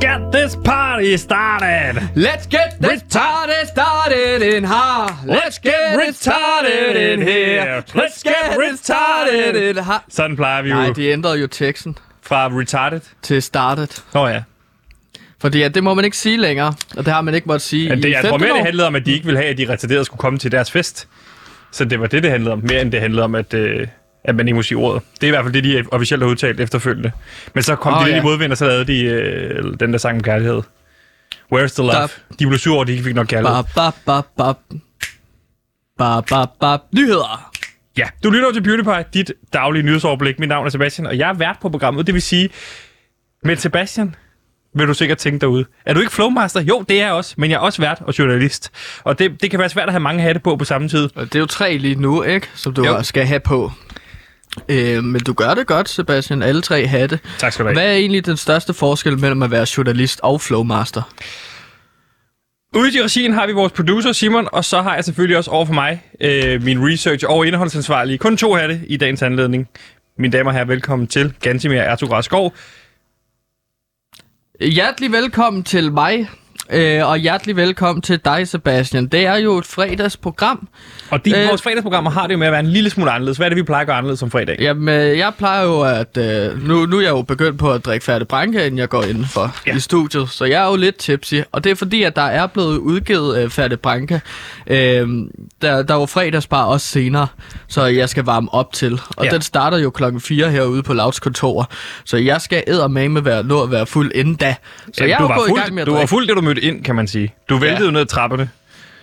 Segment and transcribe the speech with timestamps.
[0.00, 1.94] get this party started.
[2.16, 5.08] Let's get this party started in here.
[5.26, 7.82] Let's get it started in here.
[7.94, 10.00] Let's get it started in here.
[10.08, 13.00] Sådan plejer vi jo Nej, de ændrede jo teksten fra retarded.
[13.22, 14.02] til started.
[14.14, 14.42] Nå ja.
[15.40, 17.88] Fordi at det må man ikke sige længere, og det har man ikke måttet sige
[17.88, 19.50] Men det, i jeg tror 15 mere, det handlede om, at de ikke ville have,
[19.50, 21.08] at de retarderede skulle komme til deres fest.
[21.72, 22.60] Så det var det, det handlede om.
[22.68, 23.86] Mere end det handlede om, at, øh,
[24.24, 25.02] at man ikke må sige ordet.
[25.14, 27.10] Det er i hvert fald det, de officielt har udtalt efterfølgende.
[27.54, 28.20] Men så kom oh, de lidt ja.
[28.20, 30.62] i modvind, og så lavede de øh, den der sang om kærlighed.
[31.54, 31.92] Where's the love?
[31.92, 32.06] Der-
[32.38, 33.62] De blev sure over, at de ikke fik nok kærlighed.
[33.74, 34.52] Ba, ba, ba, ba.
[35.98, 36.76] Ba, ba, ba.
[36.94, 37.50] Nyheder.
[37.98, 40.38] Ja, du lytter til PewDiePie, dit daglige nyhedsoverblik.
[40.38, 42.06] Mit navn er Sebastian, og jeg er vært på programmet.
[42.06, 42.48] Det vil sige,
[43.44, 44.14] med Sebastian
[44.74, 45.64] vil du sikkert tænke derude.
[45.86, 46.60] Er du ikke flowmaster?
[46.60, 48.70] Jo, det er jeg også, men jeg er også vært og journalist.
[49.04, 51.08] Og det, det kan være svært at have mange hatte på på samme tid.
[51.14, 52.48] Og det er jo tre lige nu, ikke?
[52.54, 53.02] Som du jo.
[53.02, 53.72] skal have på.
[54.68, 56.42] Øh, men du gør det godt, Sebastian.
[56.42, 57.18] Alle tre hatte.
[57.38, 57.74] Tak skal du have.
[57.74, 61.02] Hvad er egentlig den største forskel mellem at være journalist og flowmaster?
[62.76, 65.64] Ude i regien har vi vores producer Simon, og så har jeg selvfølgelig også over
[65.66, 68.18] for mig øh, min research og indholdsansvarlige.
[68.18, 69.68] Kun to hatte i dagens anledning.
[70.18, 72.54] Mine damer og herrer, velkommen til Gantimir Ertugras Skov.
[74.60, 76.28] Hjertelig velkommen til mig,
[76.72, 79.06] øh, og hjertelig velkommen til dig, Sebastian.
[79.06, 80.68] Det er jo et fredagsprogram.
[81.10, 83.36] Og de, øh, vores fredagsprogrammer har det jo med at være en lille smule anderledes.
[83.36, 84.56] Hvad er det, vi plejer at gøre anderledes som fredag?
[84.60, 86.16] Jamen, øh, jeg plejer jo at...
[86.18, 89.02] Øh, nu, nu er jeg jo begyndt på at drikke færdig branke, inden jeg går
[89.02, 89.70] indenfor Ja.
[89.70, 89.76] ja.
[89.76, 90.30] i studiet.
[90.30, 91.34] Så jeg er jo lidt tipsy.
[91.52, 94.20] Og det er fordi, at der er blevet udgivet øh, færdig branke.
[94.66, 95.08] Øh,
[95.62, 97.26] der, der var fredagsbar også senere,
[97.68, 98.92] så jeg skal varme op til.
[98.92, 99.24] Og Ja.
[99.24, 99.30] ja.
[99.34, 101.70] den starter jo klokken 4 herude på Louds kontor.
[102.04, 104.54] Så jeg skal eddermame være, nå at være fuld inden da.
[104.92, 106.40] Så jeg er du var fuld, i gang med at Du var fuld, det du
[106.40, 107.34] mødte ind, kan man sige.
[107.48, 107.84] Du væltede Ja.
[107.86, 108.48] jo ned ad trapperne.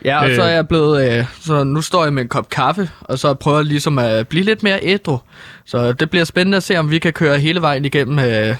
[0.06, 0.36] Ja, og Øh.
[0.36, 1.18] så er jeg blevet...
[1.20, 4.28] Øh, så nu står jeg med en kop kaffe, og så prøver jeg ligesom at
[4.28, 5.18] blive lidt mere ædru.
[5.66, 8.56] Så det bliver spændende at se, om vi kan køre hele vejen igennem øh,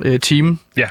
[0.00, 0.86] øh, timen, Ja.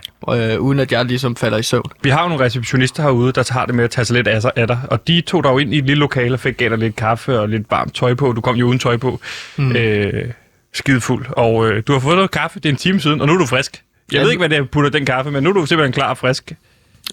[0.54, 1.84] øh, uden at jeg ligesom falder i søvn.
[2.04, 4.42] Vi har jo nogle receptionister herude, der tager det med at tage sig lidt af,
[4.42, 4.80] sig, af dig.
[4.90, 6.96] Og de tog dig jo ind i et lille lokale og fik gav dig lidt
[6.96, 8.32] kaffe og lidt varmt tøj på.
[8.32, 9.20] Du kom jo uden tøj på.
[9.58, 9.76] Mm.
[9.76, 10.32] Øh,
[10.74, 11.26] skidefuld.
[11.32, 13.38] Og øh, du har fået noget kaffe, det er en time siden, og nu er
[13.38, 13.82] du frisk.
[14.12, 15.94] Jeg Ja, ved ikke, hvad det er, putter den kaffe, men nu er du simpelthen
[15.94, 16.52] klar og frisk.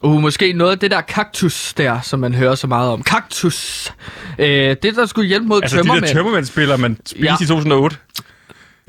[0.02, 3.02] Uh, måske noget af det der kaktus der, som man hører så meget om.
[3.02, 3.92] Kaktus!
[4.38, 6.04] Øh, det, der skulle hjælpe mod Altså de tømmermænd.
[6.04, 7.34] der tømmermændspillere, man spiste ja.
[7.40, 7.96] I 2008.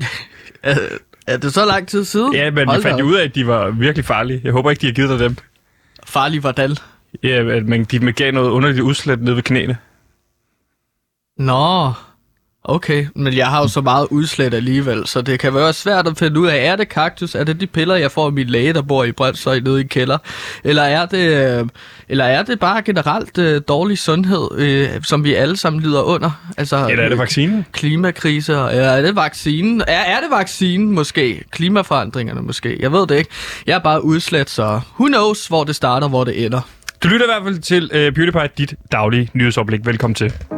[0.62, 0.76] er,
[1.26, 2.34] er det så lang tid siden?
[2.34, 4.40] Ja, men Hold da fandt jo ud af, at de var virkelig farlige.
[4.44, 5.36] Jeg håber ikke, de har givet dig dem.
[6.06, 6.76] Farlig hvordan?
[7.22, 9.76] Ja, at man, de gav noget underligt udslæt nede ved knæene.
[11.38, 11.92] Nå,
[12.68, 13.06] okay.
[13.14, 16.40] Men jeg har jo så meget udslæt alligevel, så det kan være svært at finde
[16.40, 17.34] ud af, er det kaktus?
[17.34, 19.82] Er det de piller, jeg får af min læge, der bor i Brøndshøj nede i
[19.82, 20.18] en kælder?
[20.64, 21.66] Eller er det, øh,
[22.08, 26.30] eller er det bare generelt øh, dårlig sundhed, øh, som vi alle sammen lider under?
[26.56, 27.66] Altså, Eller er det vaccinen?
[27.72, 29.80] Klimakriser, eller er det vaccinen?
[29.80, 31.44] Er, er det vaccinen måske?
[31.50, 32.76] Klimaforandringerne måske?
[32.80, 33.30] Jeg ved det ikke.
[33.66, 36.60] Jeg er bare udslæt, så who knows, hvor det starter, hvor det ender.
[37.02, 39.86] Du lytter i hvert fald til uh, PewDiePie, dit daglige nyhedsoverblik.
[39.86, 40.55] Velkommen til.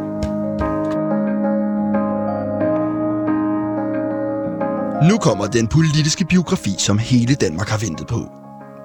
[5.03, 8.29] Nu kommer den politiske biografi, som hele Danmark har ventet på.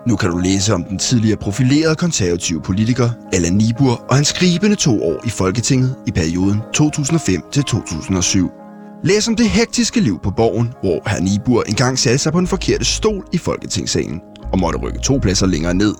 [0.08, 4.76] Nu kan du læse om den tidligere profilerede konservative politiker Allan Nibur og hans skribende
[4.76, 9.00] to år i Folketinget i perioden 2005-2007.
[9.04, 12.46] Læs om det hektiske liv på borgen, hvor herr Nibur engang satte sig på den
[12.46, 14.20] forkerte stol i Folketingssalen
[14.52, 15.94] og måtte rykke to pladser længere ned.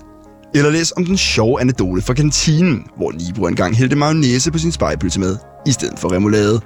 [0.54, 4.72] Eller læs om den sjove anekdote fra kantinen, hvor Nibur engang hældte mayonnaise på sin
[4.72, 5.36] spejpølse med,
[5.66, 6.60] i stedet for remoulade.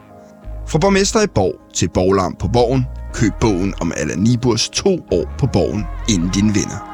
[0.68, 5.34] Fra borgmester i Borg til borglarm på Borgen, køb bogen om Allan Niburs to år
[5.38, 6.84] på Borgen, inden din vinder.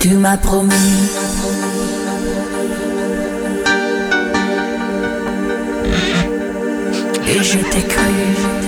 [0.00, 0.76] Tu m'as promis
[7.28, 8.65] Et je t'ai cru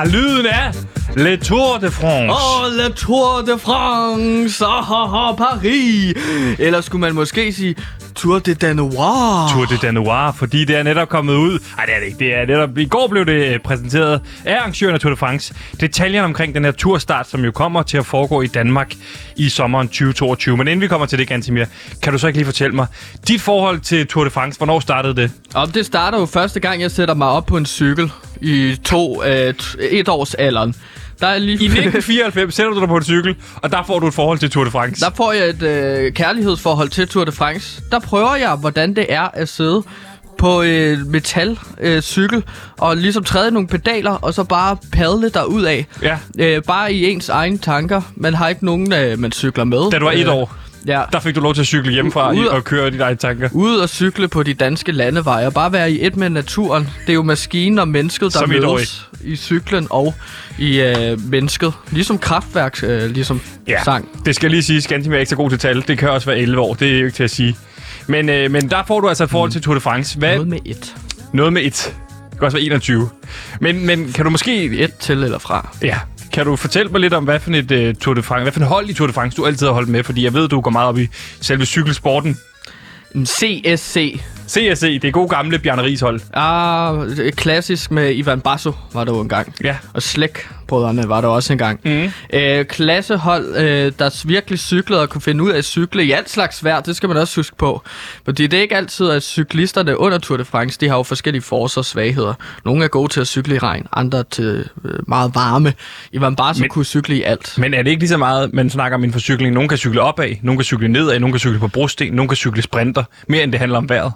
[0.00, 0.74] Ah, lyden af
[1.16, 2.32] Le Tour de France.
[2.32, 6.14] Åh, oh, La Tour de France, oh, oh, oh, Paris.
[6.58, 7.74] Eller skulle man måske sige
[8.18, 9.52] Tour de Danois?
[9.52, 11.58] Tour de Danois, fordi det er netop kommet ud.
[11.76, 12.18] Nej, det er det ikke.
[12.18, 15.54] Det er netop, I går blev det øh, præsenteret af arrangøren af Tour de France.
[15.80, 18.94] Detaljerne omkring den her turstart, som jo kommer til at foregå i Danmark
[19.36, 20.56] i sommeren 2022.
[20.56, 21.64] Men inden vi kommer til det, Gantimir,
[22.02, 22.86] kan du så ikke lige fortælle mig,
[23.28, 25.30] dit forhold til Tour de France, hvornår startede det?
[25.54, 29.24] Om det starter jo første gang, jeg sætter mig op på en cykel i to,
[29.24, 30.74] øh, t- et års alderen.
[31.20, 34.06] Der er lige I 1994 sætter du dig på en cykel, og der får du
[34.06, 35.00] et forhold til Tour de France.
[35.04, 37.82] Der får jeg et øh, kærlighedsforhold til Tour de France.
[37.92, 39.82] Der prøver jeg, hvordan det er at sidde
[40.38, 42.44] på øh, metal øh, cykel,
[42.78, 45.86] og ligesom træde nogle pedaler, og så bare padle derud af.
[46.02, 46.18] Ja.
[46.38, 48.00] Øh, bare i ens egne tanker.
[48.16, 49.90] Man har ikke nogen, øh, man cykler med.
[49.90, 50.54] Da du var et Øh, år,
[50.86, 51.02] Ja.
[51.12, 53.48] der fik du lov til at cykle hjemmefra Ud- og køre dine egne tanker.
[53.52, 56.88] Ud og cykle på de danske landeveje, og bare være i et med naturen.
[57.06, 60.14] Det er jo maskinen og mennesket, der Som mødes i cyklen og
[60.58, 61.72] i øh, mennesket.
[61.90, 64.08] Ligesom kraftværk, øh, ligesom Ja, sang.
[64.26, 65.84] det skal jeg lige sige, Scantim er ikke så god til tal.
[65.88, 67.56] Det kan også være 11 år, det er jo ikke til at sige.
[68.06, 70.18] Men, øh, men der får du altså et forhold til Tour de France.
[70.18, 70.94] Hvad, Noget med et.
[71.32, 71.94] noget med et.
[72.30, 73.08] Det kan også være 21.
[73.60, 74.64] Men, men kan du måske...
[74.64, 75.68] Et til eller fra.
[75.82, 75.98] Ja,
[76.32, 78.60] kan du fortælle mig lidt om, hvad for et uh, Tour de France, hvad for
[78.60, 80.04] et hold i Tour de France, du altid har holdt med?
[80.04, 81.08] Fordi jeg ved, du går meget op i
[81.40, 82.38] selve cykelsporten.
[83.14, 84.20] En CSC.
[84.48, 86.20] CSC, det er gode gamle Bjarne Ries hold.
[86.34, 89.54] Ah, klassisk med Ivan Basso var der jo engang.
[89.64, 89.76] Ja.
[89.94, 91.80] Og Slæk-brødrene var der også engang.
[91.84, 92.10] Mhm.
[92.32, 96.30] Øh, klassehold, øh, der virkelig cyklede og kunne finde ud af at cykle i alt
[96.30, 97.82] slags vejr, det skal man også huske på.
[98.24, 101.42] Fordi det er ikke altid, at cyklisterne under Tour de France, de har jo forskellige
[101.42, 102.34] forcer og svagheder.
[102.64, 105.72] Nogle er gode til at cykle i regn, andre til øh, meget varme.
[106.12, 107.54] Ivan Basso Men- kunne cykle i alt.
[107.58, 109.54] Men er det ikke lige så meget, man snakker om inden for cykling?
[109.54, 112.36] Nogle kan cykle opad, nogle kan cykle nedad, nogle kan cykle på brosten, nogle kan
[112.36, 113.04] cykle sprinter.
[113.28, 114.12] Mere end det handler om vejret.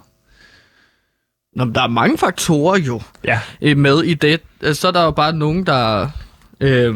[1.55, 3.01] Nå, men der er mange faktorer jo.
[3.23, 3.39] Ja.
[3.61, 4.41] øh, med i det.
[4.61, 6.09] Øh, Så er der jo bare nogen, der...
[6.61, 6.95] Øh,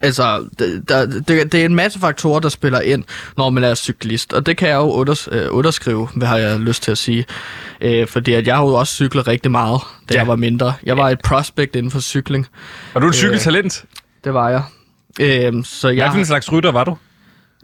[0.00, 0.46] altså,
[0.88, 3.04] der, det, det er en masse faktorer, der spiller ind,
[3.36, 4.32] når man er cyklist.
[4.32, 7.24] Og det kan jeg jo unders, øh, underskrive, hvad har jeg lyst til at sige.
[7.80, 10.20] Øh, fordi at jeg har jo også cyklet rigtig meget, da Ja.
[10.20, 10.74] jeg var mindre.
[10.82, 12.46] Jeg var et prospect inden for cykling.
[12.94, 13.84] Og du et cykeltalent.
[14.24, 14.62] Det var jeg.
[15.20, 16.96] Øh, så jeg, for en slags rytter var du?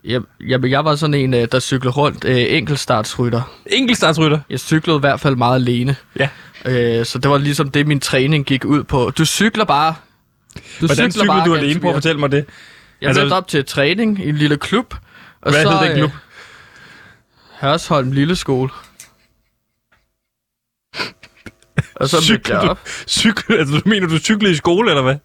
[0.05, 3.43] Jeg, jeg, jeg var sådan en, øh, der cyklede rundt øh, enkeltstartsrytter.
[3.67, 4.41] Enkeltstartsrytter.
[4.51, 5.97] Jeg cyklede i hvert fald meget alene.
[6.19, 6.29] Ja.
[6.65, 9.11] Øh, så det var ligesom det, min træning gik ud på.
[9.19, 9.95] Du cykler bare.
[10.81, 11.81] Du Hvordan cykler du ganske alene?
[11.81, 12.45] Prøv at fortælle mig det.
[13.01, 14.95] Jeg Altså- altså, op til træning i en lille klub.
[15.43, 16.11] Og Hvad så, hed den klub?
[16.11, 16.17] Øh,
[17.61, 18.71] Hørsholm Lille Skole.
[21.95, 22.71] og så mødte Cykler jeg du?
[22.71, 22.81] op.
[23.09, 25.17] Cykel, altså, du mener, du cyklede i skole, eller hvad?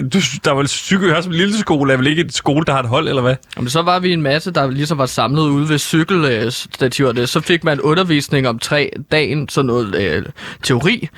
[0.00, 2.80] Du, der var cykel her som lille skole, er vel ikke et skole, der har
[2.80, 3.34] et hold, eller hvad?
[3.56, 7.26] Jamen, så var vi en masse, der ligesom var samlet ude ved cykelstativerne.
[7.26, 10.24] Så fik man undervisning om tre dagen, sådan noget øh,
[10.62, 11.08] teori.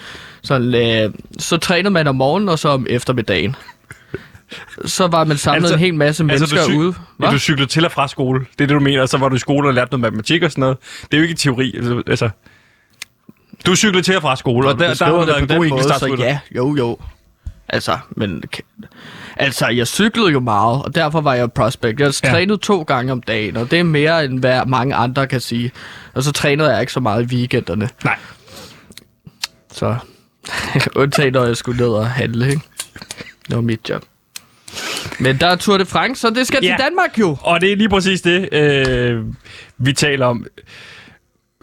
[0.42, 3.56] Så, øh, så trænede man om morgenen og så om eftermiddagen.
[4.84, 6.94] Så var man samlet Altså- en hel masse mennesker du, cy- ude.
[7.22, 8.40] ja, du cyklede til og fra skole.
[8.40, 9.06] Det er det, du mener.
[9.06, 10.76] Så var du i skole og lærte noget matematik og sådan noget.
[11.02, 11.72] Det er jo ikke teori.
[11.76, 12.28] altså- Altså,
[13.66, 15.62] du cyklede til og fra skole, og der, der har du været en god så
[15.62, 16.24] enkeltstartsrytter.
[16.24, 16.98] ja, jo, jo.
[17.68, 18.42] Altså, men...
[19.36, 22.00] Altså, jeg cyklede jo meget, og derfor var jeg prospect.
[22.00, 22.30] Jeg Ja.
[22.30, 25.72] trænede to gange om dagen, og det er mere, end hvad mange andre kan sige.
[26.14, 27.88] Og så trænede jeg ikke så meget i weekenderne.
[28.04, 28.16] Nej.
[29.72, 29.96] Så
[30.96, 32.62] undtagen, når jeg skulle ned og handle, ikke?
[33.48, 34.02] Det var mit job.
[35.20, 36.68] Men der er Tour de France, så det skal Ja.
[36.76, 37.36] til Danmark jo.
[37.40, 39.24] Og det er lige præcis det, øh,
[39.78, 40.46] vi taler om.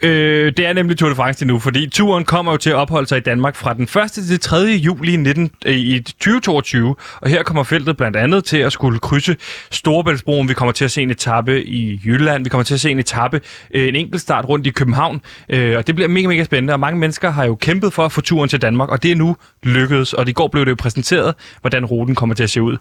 [0.03, 2.75] Øh, det er nemlig Tour de France lige nu, fordi turen kommer jo til at
[2.75, 4.11] opholde sig i Danmark fra den 1.
[4.11, 4.57] til 3.
[4.57, 6.95] juli 19, øh, i 2022.
[7.21, 9.35] Og her kommer feltet blandt andet til at skulle krydse
[9.71, 10.49] Storebæltsbroen.
[10.49, 12.43] Vi kommer til at se en etape i Jylland.
[12.43, 13.41] Vi kommer til at se en etape,
[13.73, 15.21] øh, en enkelt start rundt i København.
[15.49, 16.73] Øh, og det bliver mega, mega spændende.
[16.73, 19.15] Og mange mennesker har jo kæmpet for at få turen til Danmark, og det er
[19.15, 20.13] nu lykkedes.
[20.13, 22.77] Og i går blev det jo præsenteret, hvordan ruten kommer til at se ud.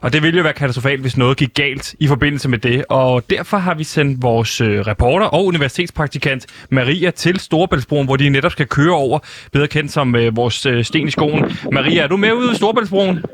[0.00, 2.84] Og det ville jo være katastrofalt, hvis noget gik galt i forbindelse med det.
[2.88, 8.28] Og derfor har vi sendt vores øh, reporter og universitetspraktikant Maria til Storebæltsbroen, hvor de
[8.28, 9.18] netop skal køre over,
[9.52, 11.44] bedre kendt som øh, vores øh, sten i skoen.
[11.72, 13.24] Maria, er du med ude i Storebæltsbroen?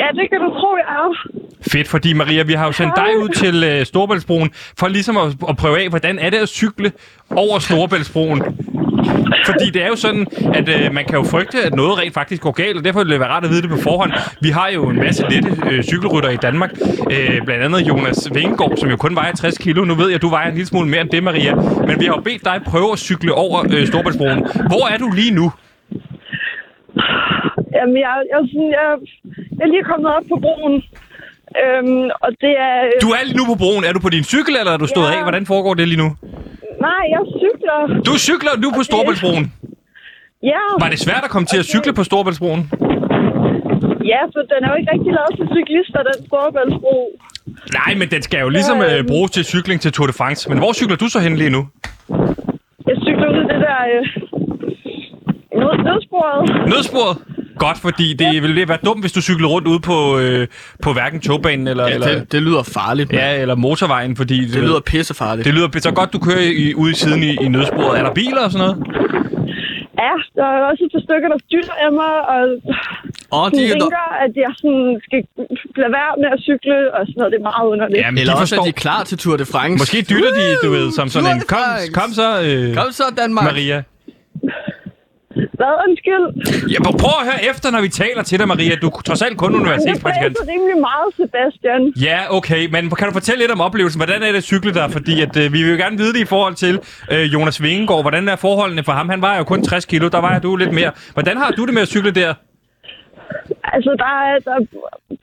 [0.00, 1.42] Ja, det kan du tro, jeg er.
[1.70, 5.34] Fedt, fordi Maria, vi har jo sendt dig ud til øh, Storebæltsbroen for ligesom at,
[5.48, 6.92] at prøve af, hvordan er det at cykle
[7.30, 8.42] over Storebæltsbroen.
[9.46, 12.42] Fordi det er jo sådan, at øh, man kan jo frygte, at noget rent faktisk
[12.42, 14.12] går galt, og derfor vil det være rart at vide det på forhånd.
[14.40, 16.70] Vi har jo en masse lette øh, cykelrytter i Danmark,
[17.10, 19.84] øh, blandt andet Jonas Vingegaard, som jo kun vejer 60 kilo.
[19.84, 21.54] Nu ved jeg, at du vejer en lille smule mere end det, Maria.
[21.88, 24.38] Men vi har jo bedt dig prøve at cykle over øh, Storebæltsbroen.
[24.72, 25.52] Hvor er du lige nu?
[27.76, 28.86] Jamen, jeg, jeg, er sådan, jeg,
[29.58, 30.74] jeg er lige kommet op på broen.
[31.62, 32.76] Øhm, og det er...
[33.04, 33.84] Du er lige nu på broen.
[33.84, 35.16] Er du på din cykel, eller er du stået Ja.
[35.16, 35.22] af?
[35.22, 36.08] Hvordan foregår det lige nu?
[36.86, 37.78] Nej, jeg cykler.
[38.08, 39.44] Du cykler nu på Storebæltsbroen.
[40.52, 42.62] Ja, Var det svært at komme til at cykle på Storebæltsbroen?
[44.12, 46.94] ja, for den er jo ikke rigtig lavet til cyklister, den storebæltsbro.
[47.78, 49.06] Nej, men den skal jo ligesom øh, øhm.
[49.10, 50.48] bruges til cykling til Tour de France.
[50.50, 51.62] Men hvor cykler du så hen lige nu?
[52.88, 53.78] Jeg cykler ud i det der...
[53.92, 54.02] Øh,
[55.60, 56.40] nød, nødsporet.
[56.72, 57.16] Nødsporet?
[57.66, 60.46] Godt, fordi det ville være dumt, hvis du cyklede rundt ude på, øh,
[60.82, 64.38] på hverken togbanen eller, Ja, eller, det, det lyder farligt, ja, ja, eller motorvejen, fordi
[64.44, 65.44] det lyder pissefarligt.
[65.46, 67.98] det lyder så godt, du kører i, ude i siden i, i nødsporet.
[67.98, 68.76] Er der biler og sådan noget?
[70.04, 72.42] Ja, der er også et par stykker, der styrer af mig, og
[73.36, 75.20] Åh, de er, tænker, at jeg sådan skal
[75.82, 77.30] lad være med at cykle og sådan noget.
[77.32, 78.00] Det er meget underligt.
[78.04, 78.62] Ja, men Eller de også forstår...
[78.62, 79.78] er de klar til Tour de France.
[79.82, 81.40] Måske dytter de, du ved, som sådan en...
[81.54, 81.64] Kom,
[81.98, 83.44] kom så, øh, Kom så, Danmark.
[83.50, 83.78] Maria.
[85.58, 86.24] Hvad undskyld?
[86.74, 88.74] Ja, prøv- at høre efter, når vi taler til dig, Maria.
[88.82, 90.36] Du er trods alt kun universitetspraktikant.
[90.38, 91.82] så rimelig meget, Sebastian.
[92.08, 93.98] Ja, okay, men kan du fortælle lidt om oplevelsen?
[94.02, 94.88] Hvordan er det at cykle der?
[94.88, 96.74] Fordi at, øh, vi vil jo gerne vide det i forhold til
[97.12, 98.02] øh, Jonas Vingegaard.
[98.02, 99.08] Hvordan er forholdene for ham?
[99.08, 100.90] Han var jo kun 60 kilo, der var du lidt mere.
[101.12, 102.34] Hvordan har du det med at cykle der?
[103.74, 104.56] Altså, der er, der,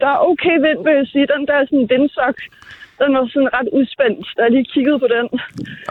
[0.02, 1.26] der er okay vind, vil jeg sige.
[1.36, 2.36] Den der sådan vindsok,
[3.02, 5.26] den var sådan ret udspændt, da jeg lige kiggede på den.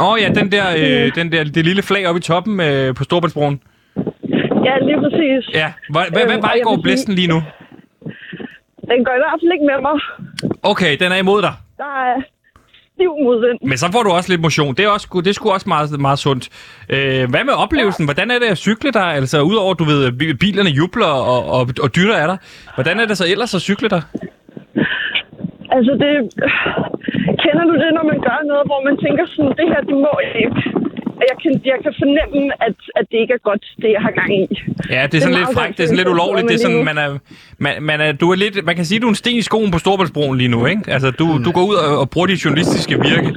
[0.00, 2.94] Åh oh, ja, den der, øh, den der, det lille flag oppe i toppen øh,
[2.94, 3.60] på Storbritannien.
[4.66, 5.42] Ja, lige præcis.
[5.60, 7.38] Ja, hvad, hvad, hvad Øhm, vej går blæsten lige nu?
[8.92, 9.96] Den går i hvert fald ikke med mig.
[10.62, 11.52] Okay, den er imod dig.
[11.78, 12.16] Der er
[12.94, 13.58] stiv modvind.
[13.70, 14.74] Men så får du også lidt motion.
[14.74, 16.44] Det er, også, det er sgu også meget, meget sundt.
[16.94, 18.04] Øh, hvad med oplevelsen?
[18.08, 19.06] Hvordan er det at cykle der?
[19.20, 22.36] Altså, udover, du ved, bi- bilerne jubler og, og, og dytter er der.
[22.74, 24.02] Hvordan er det så ellers at cykle der?
[25.76, 26.12] Altså, det...
[27.44, 30.12] Kender du det, når man gør noget, hvor man tænker sådan, det her, det må
[30.26, 30.60] jeg ikke.
[31.30, 34.30] Jeg kan, jeg kan fornemme, at, at det ikke er godt, det jeg har gang
[34.42, 34.44] i.
[34.90, 35.76] Ja, det er sådan meget lidt frækt.
[35.76, 36.48] Det er sådan lidt ulovligt.
[36.48, 37.18] Det er sådan, man er,
[37.58, 39.70] man, man er, du er lidt, man kan sige, du er en sten i skoen
[39.70, 40.82] på Storbæltsbroen lige nu, ikke?
[40.86, 43.30] Altså, du, du går ud og, og bruger dit journalistiske virke.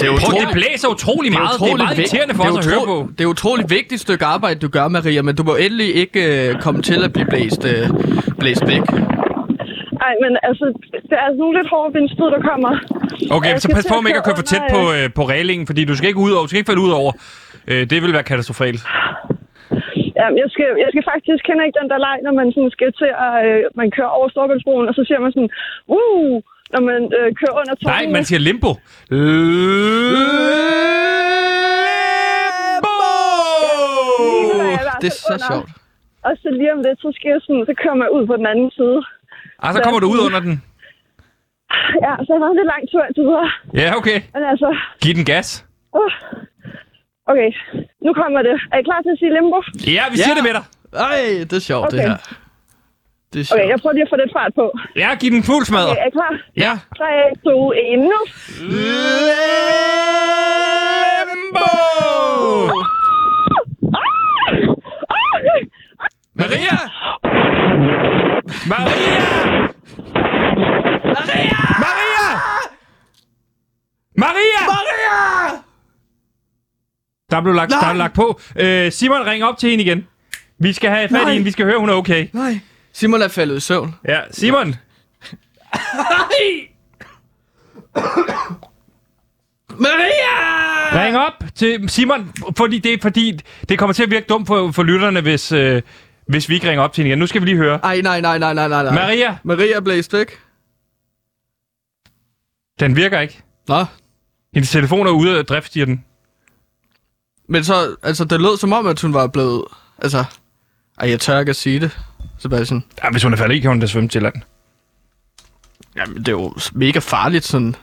[0.00, 1.50] Det er Prøv, utroligt, det blæser utrolig meget.
[1.60, 3.08] Det er meget irriterende for det er os at høre på.
[3.12, 6.48] Det er et utroligt vigtigt stykke arbejde, du gør, Maria, men du må endelig ikke
[6.48, 7.88] øh, komme til at blive blæst, øh,
[8.38, 8.82] blæst væk.
[10.02, 10.64] Nej, men altså,
[11.08, 12.70] det er altså nogle lidt hårde vindstød, der kommer.
[13.36, 15.64] Okay, Jeg så pas på med ikke at køre for tæt på, øh, på reglingen,
[15.70, 17.12] fordi du skal ikke ud over, du skal ikke falde ud over.
[17.70, 18.80] Øh, det vil være katastrofalt.
[20.20, 22.90] Ja, jeg skal, jeg skal faktisk kende ikke den der leg, når man sådan skal
[23.00, 25.50] til at øh, man kører over Storbæltsbroen, og så siger man sådan,
[25.98, 26.34] uh,
[26.74, 28.12] når man øh, kører under Nej, tårnene.
[28.16, 28.70] man siger limbo.
[29.10, 29.22] Limbo!
[35.02, 35.70] Det er så sjovt.
[36.26, 38.46] Og så lige om lidt, så skal jeg sådan, så kører man ud på den
[38.52, 38.98] anden side.
[39.62, 40.54] Ah, så kommer du ud under den.
[42.04, 43.50] Ja, så har det en lang tur indtil videre.
[43.82, 44.18] Ja, okay.
[44.34, 44.68] Men altså,
[45.02, 45.48] Giv den gas.
[46.00, 46.12] uh,
[47.32, 47.50] okay,
[48.04, 48.56] nu kommer det.
[48.72, 49.58] Er I klar til at sige limbo?
[49.98, 50.64] Ja, vi siger det med dig.
[51.08, 51.20] Ej,
[51.50, 52.08] det er sjovt, det Okay.
[52.08, 52.16] her.
[53.32, 53.60] Det er sjovt.
[53.60, 54.66] Okay, jeg prøver lige at få lidt fart på.
[55.02, 55.90] Ja, giv den fuld smadre.
[55.90, 56.32] Okay, er I klar?
[56.64, 56.72] Ja.
[56.98, 57.04] 3,
[57.44, 58.20] 2, 1, nu.
[61.28, 61.68] Limbo!
[66.34, 66.78] Maria!
[68.66, 69.20] Maria!
[71.04, 71.60] Maria!
[71.78, 72.28] Maria!
[74.16, 74.62] Maria!
[74.66, 75.62] Maria!
[77.30, 78.40] Der blev lagt, der er lagt på.
[78.56, 80.06] Øh, Simon, ring op til hende igen.
[80.58, 81.32] Vi skal have fat i Nej.
[81.32, 81.44] hende.
[81.44, 82.28] Vi skal høre, hun er okay.
[82.32, 82.58] Nej.
[82.92, 83.94] Simon er faldet i søvn.
[84.08, 84.74] Ja, Simon.
[89.70, 91.04] Maria!
[91.04, 94.82] Ring op til Simon, fordi det, fordi det kommer til at virke dumt for, for
[94.82, 95.82] lytterne, hvis, øh,
[96.32, 97.18] hvis vi ikke ringer op til hende igen.
[97.18, 97.80] Nu skal vi lige høre.
[97.82, 98.82] Ej, nej, nej, nej, nej, nej.
[98.82, 98.94] nej.
[98.94, 100.38] Maria, Maria blæst væk.
[102.80, 103.42] den virker ikke.
[103.68, 103.84] Nå.
[104.54, 106.04] Hendes telefon er ude af drift, siger den.
[107.48, 109.64] Men så, altså, det lød som om, at hun var blevet...
[109.98, 110.24] Altså...
[111.00, 111.98] Ej, jeg tør ikke at sige det,
[112.38, 112.84] Sebastian.
[113.04, 114.34] Ja, hvis hun er faldet i, kan hun da svømme til land.
[115.96, 117.76] Jamen, det er jo mega farligt, sådan...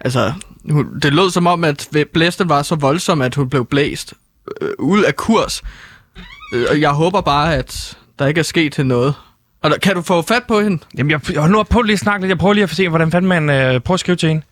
[0.00, 0.32] Altså,
[0.70, 4.14] hun, det lød som om, at blæsten var så voldsom, at hun blev blæst
[4.60, 5.62] øh, ud af kurs.
[6.54, 9.14] Øh, og jeg håber bare, at der ikke er sket til noget.
[9.62, 10.78] Og der, kan du få fat på hende?
[10.98, 12.28] Jamen, jeg, jeg nu prøv lige at snakke lidt.
[12.28, 13.50] Jeg prøver lige at se, hvordan fanden man...
[13.50, 14.42] Øh, prøv at skrive til hende.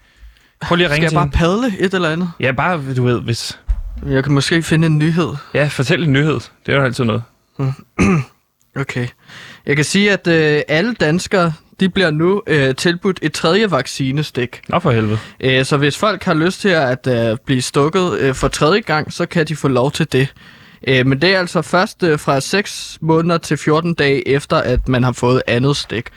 [0.60, 1.36] Prøv lige at Skal ringe jeg til bare hende.
[1.70, 2.30] padle et eller andet?
[2.40, 3.58] Ja, bare, du ved, hvis...
[4.06, 5.28] Jeg kan måske finde en nyhed.
[5.54, 6.40] Ja, fortæl en nyhed.
[6.66, 7.22] Det er jo altid noget.
[8.76, 9.06] Okay.
[9.66, 14.60] Jeg kan sige, at øh, alle danskere, de bliver nu øh, tilbudt et tredje vaccinestik.
[14.68, 15.18] Nå for helvede.
[15.40, 19.12] Øh, så hvis folk har lyst til at øh, blive stukket øh, for tredje gang,
[19.12, 20.32] så kan de få lov til det.
[20.88, 24.88] Øh, men det er altså først øh, fra 6 måneder til 14 dage efter, at
[24.88, 26.08] man har fået andet stik.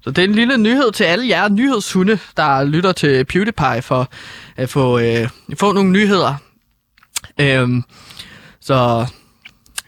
[0.00, 4.08] Så det er en lille nyhed til alle jer nyhedshunde, der lytter til PewDiePie for
[4.56, 6.34] at få, øh, få nogle nyheder.
[7.40, 7.82] Øhm,
[8.60, 9.06] så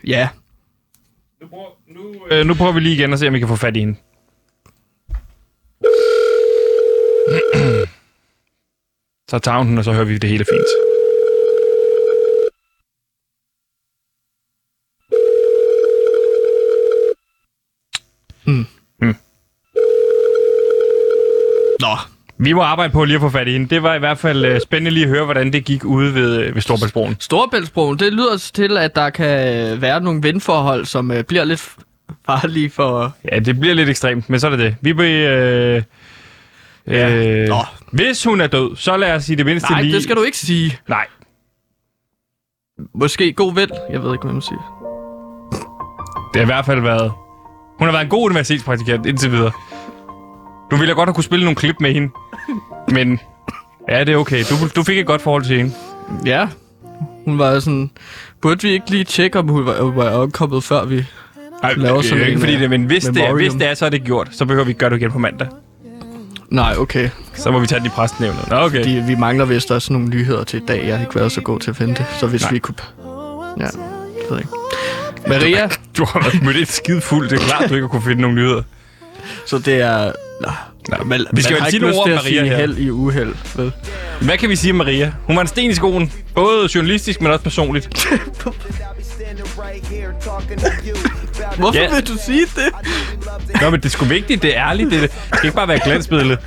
[0.06, 0.28] ja,
[1.40, 3.56] Nu prøver, nu, øh, nu prøver vi lige igen at se, om vi kan få
[3.56, 3.96] fat i hende.
[9.30, 10.93] Så tager hun den, og så hører vi det hele fint.
[21.80, 21.96] Nå,
[22.38, 23.68] Vi må arbejde på lige at få fat i hende.
[23.68, 26.40] Det var i hvert fald øh, spændende lige at høre, hvordan det gik ude ved,
[26.40, 27.16] øh, ved Storbæltsbroen.
[27.20, 29.36] Storebæltsbroen, det lyder til, at der kan
[29.80, 31.72] være nogle vindforhold, som øh, bliver lidt
[32.26, 33.12] farlige for...
[33.32, 34.76] Ja, det bliver lidt ekstremt, men så er det det.
[34.80, 35.10] Vi vil...
[35.10, 35.82] Øh,
[36.86, 37.14] Ja.
[37.42, 37.56] øh, Nå.
[37.92, 39.94] hvis hun er død, så lad os sige det mindste Nej, lige...
[39.94, 40.78] det skal du ikke sige.
[40.88, 41.06] Nej,
[42.94, 43.70] Måske god vel.
[43.90, 44.80] Jeg ved ikke, hvad man siger.
[46.34, 47.12] det har i hvert fald været...
[47.78, 49.50] Hun har været en god universitetspraktikant indtil videre.
[50.70, 52.12] Du Nu ville jeg godt have kunne spille nogle klip med hende.
[52.88, 53.20] Men
[53.88, 54.44] ja, det er okay.
[54.50, 55.72] Du, du fik et godt forhold til hende.
[56.26, 56.48] Ja.
[57.24, 57.90] Hun var sådan...
[58.42, 61.06] Burde vi ikke lige tjekke, om hun var, var kommet før vi...
[61.62, 63.34] Ej, Laver det er sådan jo ikke en, fordi øh, det, men hvis det, er,
[63.34, 64.28] hvis det er, så er det gjort.
[64.32, 65.48] Så behøver vi ikke gøre det igen på mandag.
[66.50, 67.08] Nej, okay.
[67.34, 68.50] Så må vi tage den i præstnævnet.
[68.50, 68.84] Nå, okay.
[68.84, 70.86] De, vi mangler vist også nogle nyheder til i dag.
[70.86, 72.06] Jeg har ikke været så god til at finde det.
[72.18, 72.52] Så hvis Nej.
[72.52, 72.74] vi kunne...
[73.58, 73.70] Ja, jeg
[74.30, 74.50] ved ikke.
[75.28, 77.28] Maria, Du har været mødt et skide fuld.
[77.28, 78.62] Det er klart, du ikke har kunne finde nogle nyheder.
[79.46, 80.12] så det er...
[80.40, 80.48] Nå,
[80.88, 82.56] Nå, man, vi skal man jo sige ikke nogle ord til om Maria sige her.
[82.56, 83.72] held i uheld, vel?
[84.20, 85.12] Hvad kan vi sige om Maria?
[85.26, 86.12] Hun var en sten i skoen.
[86.34, 87.86] Både journalistisk, men også personligt.
[91.58, 91.94] Hvorfor Ja.
[91.94, 93.60] vil du sige det?
[93.60, 94.42] Nå, men det er sgu vigtigt.
[94.42, 94.90] Det er ærligt.
[94.90, 96.38] Det, det skal ikke bare være glansbillede.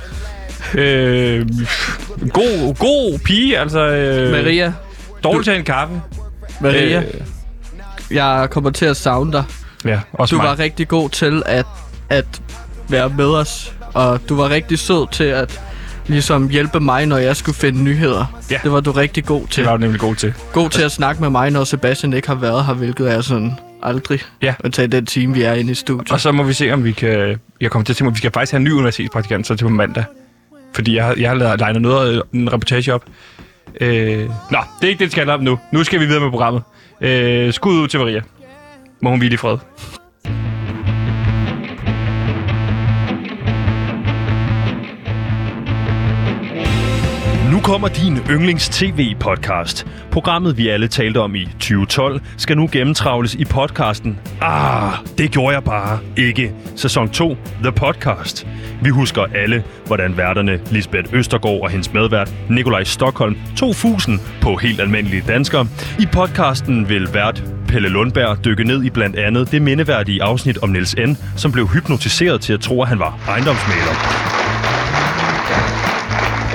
[0.74, 1.46] Øh,
[2.32, 3.80] god, god pige, altså.
[3.80, 4.72] Øh, Maria,
[5.24, 6.00] Dårligt til en kaffe.
[6.60, 7.04] Maria, Øh,
[8.10, 9.44] jeg kommer til at savne dig.
[9.84, 10.48] ja, også Du mig.
[10.50, 11.66] var rigtig god til at,
[12.08, 12.42] at
[12.88, 15.60] være med os, og du var rigtig sød til at
[16.06, 18.24] ligesom hjælpe mig, når jeg skulle finde nyheder.
[18.50, 18.58] Ja.
[18.62, 19.62] Det var du rigtig god til.
[19.64, 20.34] Det var du nemlig god til.
[20.52, 23.52] God til at snakke med mig, når Sebastian ikke har været her, hvilket er sådan
[23.82, 24.20] aldrig.
[24.42, 24.54] Ja.
[24.64, 26.12] At tage den time, vi er inde i studiet.
[26.12, 27.40] Og så må vi se, om vi kan...
[27.60, 29.54] Jeg kommer til at tænke mig, at vi skal faktisk have en ny universitetspraktikant så
[29.54, 30.04] til på mandag.
[30.74, 33.04] Fordi jeg har, jeg har legnet noget, en reportage op.
[33.80, 34.18] Øh,
[34.50, 35.58] nå, det er ikke det, det skal handle om nu.
[35.72, 36.62] Nu skal vi videre med programmet.
[37.00, 38.22] Øh, skud ud til Maria.
[39.00, 39.58] Må hun hvile i fred.
[47.68, 49.86] Kommer din yndlings tv-podcast.
[50.10, 55.54] Programmet, vi alle talte om i 2012, skal nu gennemtravles i podcasten Ah, det gjorde
[55.54, 56.52] jeg bare ikke.
[56.76, 58.46] Sæson 2, The Podcast.
[58.82, 64.56] Vi husker alle, hvordan værterne Lisbeth Østergaard og hendes medvært Nikolaj Stockholm tog fusen på
[64.56, 65.66] helt almindelige danskere.
[65.98, 70.68] I podcasten vil vært Pelle Lundberg dykke ned i blandt andet det mindeværdige afsnit om
[70.68, 73.94] Niels N., som blev hypnotiseret til at tro, at han var ejendomsmaler.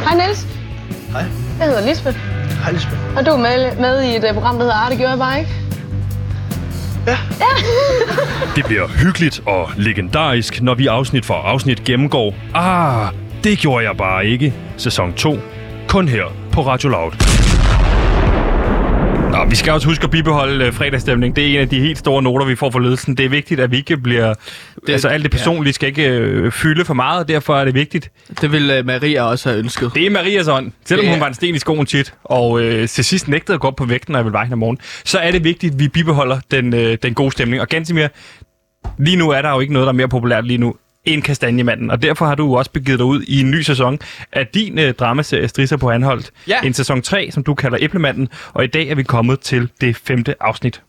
[0.07, 0.62] Hej Niels.
[1.13, 1.25] Hej.
[1.59, 2.17] Jeg hedder Lisbeth,
[2.63, 3.17] Hej Lisbeth.
[3.17, 5.39] og du er med, med i et uh, program, der hedder Arte Gjorde Jeg Bare
[5.39, 5.51] Ikke.
[8.55, 13.07] Det bliver hyggeligt og legendarisk, når vi afsnit for afsnit gennemgår Ah,
[13.43, 14.53] det gjorde jeg bare ikke.
[14.77, 15.37] Sæson 2.
[15.87, 17.42] Kun her på Radio Loud.
[19.49, 21.35] Vi skal også huske at bibeholde øh, fredagsstemning.
[21.35, 23.17] Det er en af de helt store noter, vi får for ledelsen.
[23.17, 24.33] Det er vigtigt, at vi ikke bliver...
[24.87, 27.73] Det, altså alt det personlige skal ikke øh, fylde for meget, og derfor er det
[27.73, 28.11] vigtigt.
[28.41, 29.91] Det ville uh, Maria også have ønsket.
[29.95, 30.71] Det er Marias ånd.
[30.85, 33.59] Selvom er- hun var en sten i skoen tit, og øh, til sidst nægtede at
[33.61, 35.73] gå op på vægten, når jeg ville veje hende om morgenen, så er det vigtigt,
[35.73, 37.61] at vi bibeholder den, øh, den gode stemning.
[37.61, 38.07] Og Gansimir,
[38.97, 40.75] lige nu er der jo ikke noget, der er mere populært lige nu
[41.05, 41.91] end Kastanjemanden.
[41.91, 43.99] Og derfor har du også begivet dig ud i en ny sæson
[44.31, 46.31] af din øh, dramaserie Strisser på Anholdt.
[46.47, 46.61] Ja.
[46.63, 48.29] En sæson 3, som du kalder Æblemanden.
[48.53, 50.81] Og i dag er vi kommet til det femte afsnit.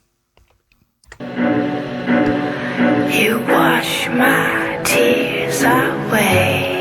[3.20, 6.74] You wash my tears away.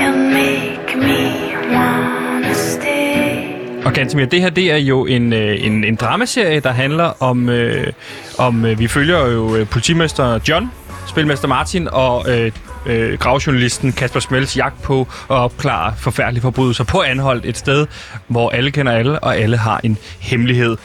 [0.00, 3.82] You make me wanna stay.
[3.84, 7.48] Og Gantemir, det her det er jo en, øh, en, en dramaserie, der handler om,
[7.48, 7.92] øh,
[8.38, 10.70] om øh, vi følger jo øh, politimester John,
[11.06, 12.52] spilmester Martin og øh,
[12.86, 17.86] øh, gravjournalisten Kasper Smels jagt på at opklare forfærdelige forbrydelser på anholdt et sted,
[18.28, 20.76] hvor alle kender alle, og alle har en hemmelighed.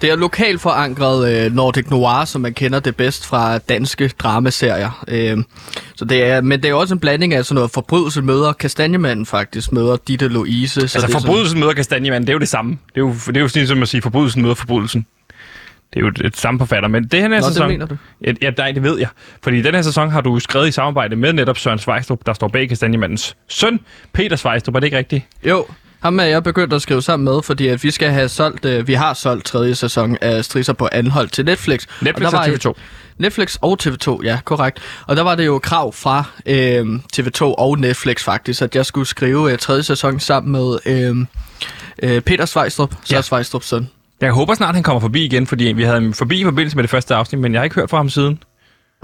[0.00, 5.04] Det er lokalt forankret øh, Nordic Noir, som man kender det bedst fra danske dramaserier.
[5.08, 5.38] Øh,
[5.96, 9.26] så det er, men det er også en blanding af sådan noget forbrydelse møder Kastanjemanden
[9.26, 10.74] faktisk, møder Ditte Louise.
[10.74, 12.70] Så Altså er sådan- forbrydelsen møder Kastanjemanden, det er jo det samme.
[12.72, 15.06] Det er jo, det er jo sådan som at sige, forbrydelsen møder forbrydelsen.
[15.94, 17.68] Det er jo et samme forfatter, men det her Nå, det sæson...
[17.68, 17.96] mener du.
[18.24, 19.08] Ja, ja, nej, det ved jeg.
[19.42, 22.48] Fordi den her sæson har du skrevet i samarbejde med netop Søren Svejstrup, der står
[22.48, 23.80] bag Kastanjemandens søn,
[24.12, 24.74] Peter Svejstrup.
[24.74, 25.24] Er det ikke rigtigt?
[25.46, 25.66] Jo,
[26.00, 28.86] ham er jeg begyndt at skrive sammen med, fordi at vi skal have solgt, øh,
[28.86, 31.86] vi har solgt tredje sæson af Strisser på Anhold til Netflix.
[32.02, 32.70] Netflix der og var TV2.
[32.70, 32.76] Et,
[33.18, 34.78] Netflix og TV2, ja, korrekt.
[35.06, 39.06] Og der var det jo krav fra øh, TV2 og Netflix faktisk, at jeg skulle
[39.06, 41.16] skrive øh, tredje sæson sammen med øh,
[42.02, 43.16] øh, Peter Svejstrup, så Ja.
[43.16, 43.22] ja.
[43.22, 43.88] Svejstrup søn.
[44.20, 46.82] Jeg håber snart, han kommer forbi igen, fordi vi havde ham forbi i forbindelse med
[46.84, 48.42] det første afsnit, men jeg har ikke hørt fra ham siden.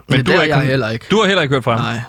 [0.09, 1.07] Men det du har ikke jeg kommet- heller ikke.
[1.11, 1.85] Du har heller ikke hørt fra ham?
[1.85, 2.01] Nej,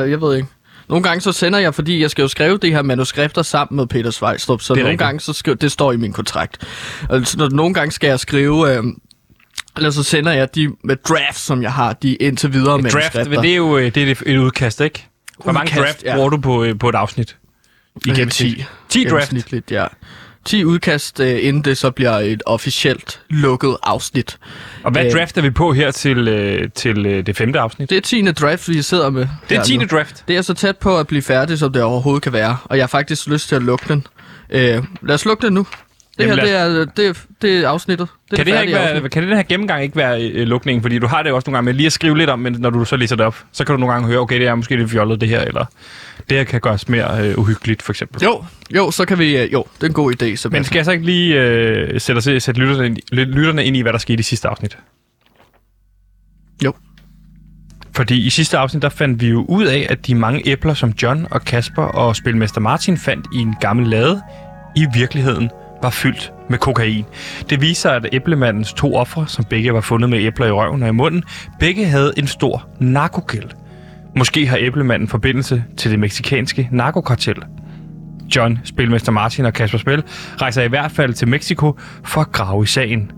[0.00, 0.48] jeg, jeg ved ikke.
[0.88, 3.86] Nogle gange så sender jeg, fordi jeg skal jo skrive de her manuskripter sammen med
[3.86, 5.06] Peter Svejstrup, så Det nogle rigtigt.
[5.06, 6.66] gange så skriver, det står i min kontrakt.
[7.10, 8.82] Altså, når, nogle gange skal jeg skrive, øh,
[9.76, 12.94] eller så sender jeg de med drafts, som jeg har, de indtil videre Et draft,
[13.14, 13.42] manuskripter.
[13.42, 15.06] det er jo øh, det er et udkast, ikke?
[15.44, 16.14] Hvor mange Udkast, draft ja.
[16.14, 17.36] bruger du på, øh, på et afsnit?
[18.06, 18.56] I Øh, gennemsnit?
[18.56, 18.64] 10.
[18.88, 19.28] 10 draft?
[19.28, 19.86] Gennemsnitligt, ja.
[20.44, 24.38] 10 udkast, øh, inden det så bliver et officielt lukket afsnit.
[24.82, 27.90] Og hvad Øh, draft er vi på her til, øh, til øh, det femte afsnit?
[27.90, 28.22] Det er 10.
[28.32, 29.26] draft, vi sidder med.
[29.48, 29.76] Det er her 10.
[29.76, 29.84] nu.
[29.90, 30.24] draft.
[30.28, 32.56] Det er så tæt på at blive færdig, som det overhovedet kan være.
[32.64, 34.06] Og jeg har faktisk lyst til at lukke den.
[34.50, 35.66] Øh, lad os lukke den nu.
[36.18, 38.08] Det Jamen, her, det er, det, er, det er afsnittet.
[38.30, 40.82] Det er Kan, det her ikke være, kan den her gennemgang ikke være øh, lukningen?
[40.82, 42.56] Fordi du har det jo også nogle gange med lige at skrive lidt om, men
[42.58, 44.54] når du så læser det op, så kan du nogle gange høre, okay, det er
[44.54, 45.64] måske lidt fjollet det her, eller
[46.28, 48.22] det her kan gøres mere øh, uhyggeligt, for eksempel.
[48.22, 48.44] Jo,
[48.76, 49.36] jo, så kan vi...
[49.36, 50.52] øh, Jo, det er en god idé, Sebastian.
[50.52, 53.76] Men skal jeg så ikke lige øh, sætte, os, sætte lytterne, ind, i- lytterne ind
[53.76, 54.78] i, hvad der skete i sidste afsnit?
[56.64, 56.72] Jo.
[57.96, 60.92] Fordi i sidste afsnit, der fandt vi jo ud af, at de mange æbler, som
[61.02, 64.22] John og Kasper og Spilmester Martin fandt i en gammel lade,
[64.76, 65.50] i virkeligheden
[65.82, 67.04] var fyldt med kokain.
[67.50, 70.88] Det viser, at æblemandens to ofre, som begge var fundet med æbler i røven og
[70.88, 71.24] i munden,
[71.60, 73.48] begge havde en stor narkogæld.
[74.16, 77.42] Måske har æblemanden forbindelse til det meksikanske narkokartel.
[78.36, 80.02] John, Spilmester Martin og Kasper Spil
[80.40, 83.10] rejser i hvert fald til Mexico for at grave i sagen.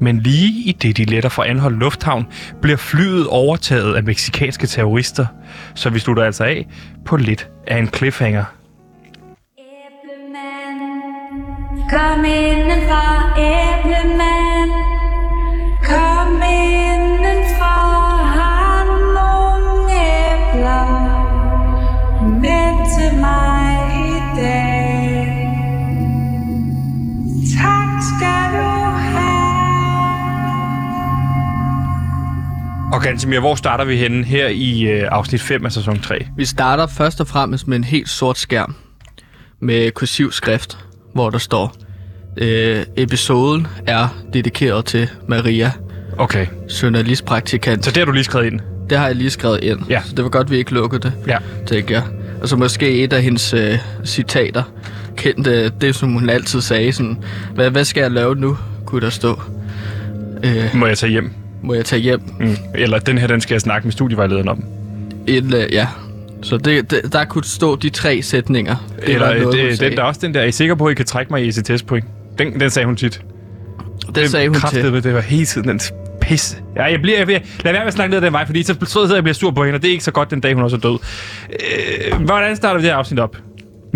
[0.00, 2.26] Men lige i det, de letter fra Anhold Lufthavn,
[2.62, 5.26] bliver flyet overtaget af meksikanske terrorister.
[5.74, 6.66] Så vi slutter altså af
[7.04, 8.44] på lidt af en cliffhanger.
[9.58, 10.80] Æblemand,
[11.90, 14.45] Kom indenfor, æblemand.
[32.96, 36.26] Og Gansimir, hvor starter vi henne her i øh, afsnit 5 af sæson 3?
[36.36, 38.74] Vi starter først og fremmest med en helt sort skærm
[39.60, 40.78] med kursiv skrift,
[41.14, 41.74] hvor der står,
[42.36, 45.72] øh, episoden er dedikeret til Maria,
[46.18, 46.46] Okay,
[46.82, 47.84] journalistpraktikant.
[47.84, 48.60] så det har du lige skrevet ind.
[48.90, 50.02] Det har jeg lige skrevet ind, Ja.
[50.04, 51.38] så det var godt, vi ikke lukkede det, Ja.
[51.66, 52.04] tænker jeg.
[52.42, 54.62] Og så måske et af hendes øh, citater,
[55.16, 57.18] kendte det, som hun altid sagde, sådan,
[57.54, 59.40] hvad, hvad skal jeg lave nu, kunne der stå.
[60.44, 61.34] Øh, Må jeg tage hjem?
[61.62, 62.20] Må jeg tage hjem?
[62.40, 62.56] Mm.
[62.74, 64.64] Eller den her, den skal jeg snakke med studievejlederen om.
[65.26, 65.88] Et, øh, ja.
[66.42, 68.76] Så det, det, der kunne stå de tre sætninger.
[69.00, 70.86] Det Eller var noget, det, den, der er også den der, er I sikker på,
[70.86, 72.04] at I kan trække mig i ECTS-point?
[72.38, 73.20] Den, den sagde hun tit.
[74.14, 74.60] det sagde hun til.
[74.62, 75.80] Kraftedeme, det var hele tiden den
[76.20, 76.56] pisse.
[76.76, 78.62] Ja, jeg bliver, jeg bliver, lad være med at snakke ned ad den vej, fordi
[78.62, 80.40] så sidder jeg og bliver sur på hende, og det er ikke så godt den
[80.40, 80.98] dag, hun også er død.
[82.12, 83.36] Øh, hvordan starter vi det her afsnit op?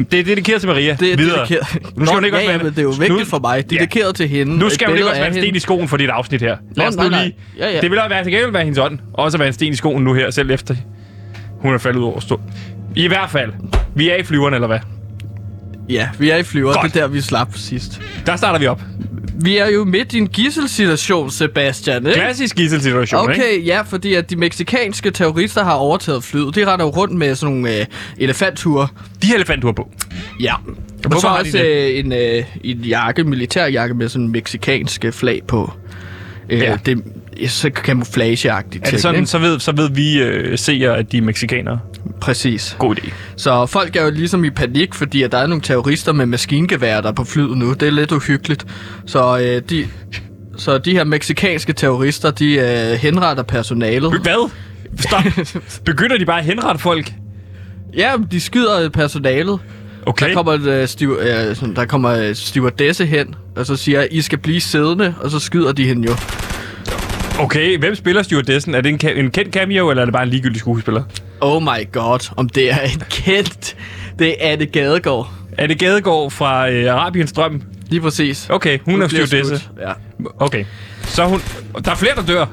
[0.05, 0.97] Det er dedikeret til Maria.
[1.01, 1.39] Det er Videre.
[1.39, 1.67] dedikeret.
[1.97, 3.71] Nu skal hun ikke ja, også ja, men det er jo nu- vigtigt for mig.
[3.71, 4.59] Dedikeret til hende.
[4.59, 6.57] Nu skal hun ikke også være en sten i skoen for dit afsnit her.
[6.77, 7.37] Lad os Nå, nu lige...
[7.59, 7.81] Ja, ja.
[7.81, 8.99] Det vil også være til gengæld være hendes ånd.
[9.15, 10.75] Også at være en sten i skoen nu her, selv efter
[11.61, 12.41] hun er faldet ud over stå.
[12.97, 13.53] I hvert fald.
[13.95, 14.79] Vi er i flyveren, eller hvad?
[15.89, 16.73] Ja, vi er i flyver.
[16.73, 16.95] Godt.
[16.95, 18.01] Det er der, vi slap sidst.
[18.27, 18.81] Der starter vi op.
[19.43, 22.21] Vi er jo midt i en gisselsituation, Sebastian, ikke?
[22.21, 23.43] Klassisk gisselsituation, ikke?
[23.43, 26.55] Okay, ja, fordi at de meksikanske terrorister har overtaget flyet.
[26.55, 27.87] De render jo rundt med sådan nogle øh,
[28.19, 28.89] elefantture.
[29.23, 29.91] De har elefanttur på.
[30.41, 30.55] Ja.
[30.55, 30.61] Og
[31.09, 35.73] Hvorfor så også øh, en, øh, en jakke, militærjakke med sådan en meksikanske flag på.
[36.51, 36.77] Øh, Ja.
[36.87, 37.03] Det
[37.47, 38.87] så camouflageagtigt.
[38.87, 41.79] Er det sådan, så ved, så ved vi øh, seere, at de er meksikanere?
[42.21, 42.77] Præcis.
[42.79, 43.13] God idé.
[43.37, 47.01] Så folk er jo ligesom i panik, fordi at der er nogle terrorister med maskingevær,
[47.01, 47.73] der er på flyet nu.
[47.73, 48.67] Det er lidt uhyggeligt.
[49.07, 49.89] Så, øh, de,
[50.57, 54.21] så de her meksikanske terrorister, de øh, henretter personalet.
[54.23, 54.51] Hvad?
[54.99, 55.23] Stop.
[55.85, 57.13] Begynder de bare at henrette folk?
[57.97, 59.59] Ja, de skyder personalet.
[60.07, 60.29] Okay.
[60.29, 64.39] Der kommer, øh, stiv, øh, der kommer øh, stewardesse hen, og så siger, I skal
[64.39, 66.17] blive siddende, og så skyder de hende jo.
[67.39, 68.75] Okay, hvem spiller stewardessen?
[68.75, 71.03] Er det en, en kendt cameo, eller er det bare en ligegyldig skuespiller?
[71.41, 73.77] Oh my god, om det er en kendt.
[74.19, 75.33] Det er Anne Gadegaard.
[75.59, 77.63] Er det Gadegaard fra øh, Arabiens Drøm?
[77.89, 78.47] Lige præcis.
[78.51, 79.69] Okay, hun er bliver stewardesse.
[79.81, 79.93] Ja.
[80.39, 80.65] Okay.
[81.03, 81.41] Så hun...
[81.85, 82.47] Der er flere, der dør.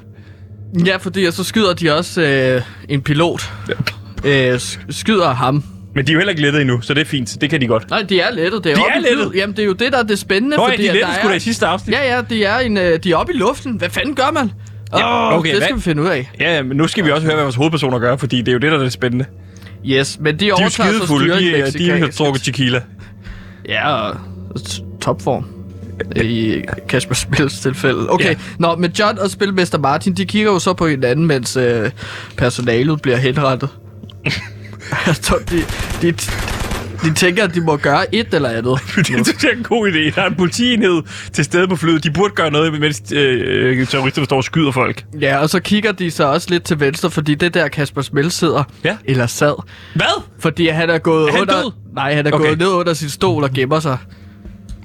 [0.85, 3.51] ja, fordi så skyder de også øh, en pilot.
[4.25, 5.63] Øh, sk- skyder ham.
[5.95, 7.37] Men de er jo heller ikke lettet endnu, så det er fint.
[7.41, 7.89] Det kan de godt.
[7.89, 8.63] Nej, de er lettet.
[8.63, 9.31] Det er De er lettet?
[9.35, 10.57] Jamen, det er jo det, der er det spændende.
[10.57, 11.95] Nå, ja, fordi de lettede der sgu da er- i sidste afsnit.
[11.95, 13.73] Ja, ja, de er, en, øh, de er oppe i luften.
[13.73, 14.51] Hvad fanden gør man?
[14.93, 16.31] Ja, oh, okay, det skal hvad- vi finde ud af.
[16.39, 18.59] Ja, men nu skal vi også høre, hvad vores hovedpersoner gør, fordi det er jo
[18.59, 19.25] det, der er det spændende.
[19.85, 21.33] Yes, men de De er jo overtager så skidefulde.
[21.39, 22.81] De, er- de har drukket tequila.
[23.69, 24.15] Ja, og
[25.01, 25.45] topform.
[26.15, 28.09] I Kasper Spils tilfælde.
[28.09, 28.35] Okay, Ja.
[28.59, 31.91] nå, men John og Spilmester Martin, de kigger jo så på hinanden, mens øh,
[32.37, 33.69] personalet bliver henrettet.
[35.51, 35.63] De,
[36.01, 36.11] de,
[37.03, 38.79] de tænker, at de må gøre et eller andet.
[38.95, 40.15] det synes jeg er en god idé.
[40.15, 41.01] Der er en politienhed
[41.33, 42.03] til stede på flyet.
[42.03, 43.41] De burde gøre noget, mens øh,
[43.79, 45.05] øh, terroristerne står og skyder folk.
[45.21, 48.31] Ja, og så kigger de så også lidt til venstre, fordi det der Kasper Smil
[48.31, 48.97] sidder, Ja.
[49.05, 49.63] eller sad,
[49.95, 50.23] Hvad?
[50.39, 51.61] fordi han er gået Er han under...
[51.61, 51.71] død?
[51.95, 52.45] Nej, han er Okay.
[52.45, 53.97] gået ned under sin stol og gemmer sig.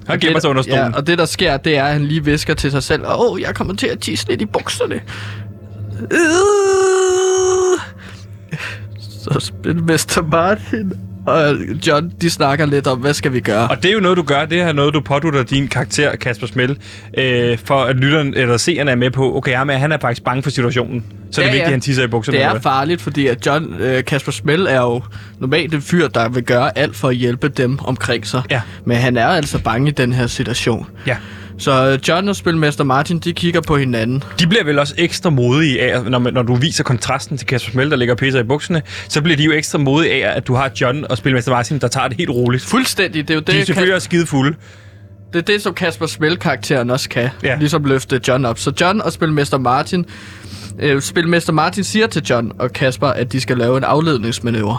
[0.06, 0.78] Han gemmer sig under stolen.
[0.78, 3.32] Ja, og det der sker, det er, at han lige visker til sig selv, åh,
[3.32, 5.00] oh, jeg kommer til at tisse lidt i bukserne.
[6.10, 6.18] Øh.
[9.00, 10.92] Så Spilmester Martin
[11.26, 11.54] og
[11.86, 13.68] John, de snakker lidt om, hvad skal vi gøre?
[13.68, 14.44] Og det er jo noget, du gør.
[14.44, 16.78] Det er noget, du pådutter din karakter, Kasper Smell,
[17.18, 20.24] øh, for at lytteren eller seerne er med på, okay, ham, er- han er faktisk
[20.24, 21.04] bange for situationen.
[21.30, 21.64] Så er det Ja, vigtigt, ja.
[21.64, 22.38] at han tisser i bukserne.
[22.38, 25.02] Det er farligt, fordi at John øh, Kasper Smell er jo
[25.38, 28.42] normalt en fyr, der vil gøre alt for at hjælpe dem omkring sig.
[28.50, 28.60] Ja.
[28.84, 30.86] Men han er altså bange i den her situation.
[31.06, 31.16] Ja.
[31.58, 34.22] Så øh, John og Spilmester Martin, de kigger på hinanden.
[34.38, 37.70] De bliver vel også ekstra modige af, når, man, når du viser kontrasten til Kasper
[37.70, 40.54] Smell, der ligger pisser i bukserne, så bliver de jo ekstra modige af, at du
[40.54, 42.64] har John og Spilmester Martin, der tager det helt roligt.
[42.64, 44.56] Fuldstændig, det er jo det, De er selvfølgelig også skide fulde.
[45.32, 47.28] Det er det, som Kasper Smell-karakteren også kan.
[47.42, 47.56] Ja.
[47.58, 48.58] Ligesom løfte John op.
[48.58, 50.04] Så John og Spilmester Martin...
[50.78, 54.78] Øh, Spilmester Martin siger til John og Kasper, at de skal lave en afledningsmanøvre.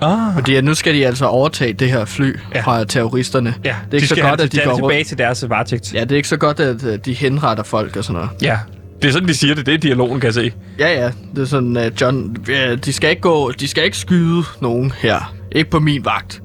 [0.00, 0.34] Ah.
[0.34, 2.60] Fordi at nu skal de altså overtage det her fly Ja.
[2.60, 3.54] fra terroristerne.
[3.64, 5.94] Ja, det er ikke de så skal godt, at de går tilbage til deres varetægt.
[5.94, 8.30] Ja, det er ikke så godt, at de henretter folk og sådan noget.
[8.42, 8.58] ja.
[9.02, 9.66] Det er sådan, de siger det.
[9.66, 10.52] Det er dialogen, kan jeg se.
[10.78, 11.10] Ja, ja.
[11.34, 12.36] Det er sådan, at John...
[12.48, 13.50] Ja, de skal ikke gå...
[13.52, 15.34] De skal ikke skyde nogen her.
[15.52, 16.42] Ikke på min vagt.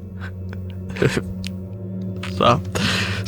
[2.38, 2.60] så...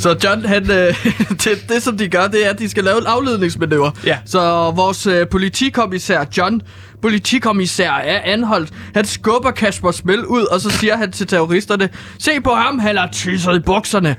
[0.03, 1.05] Så John, han, øh,
[1.43, 3.91] det, det som de gør, det er, at de skal lave en afledningsmanøvre.
[4.05, 4.17] Ja.
[4.25, 6.61] Så vores øh, politikommissær John,
[7.01, 8.69] politikommissær er anholdt.
[8.95, 11.89] Han skubber Kasper Smell ud, og så siger han til terroristerne,
[12.19, 14.15] se på ham, han har tisset i bukserne.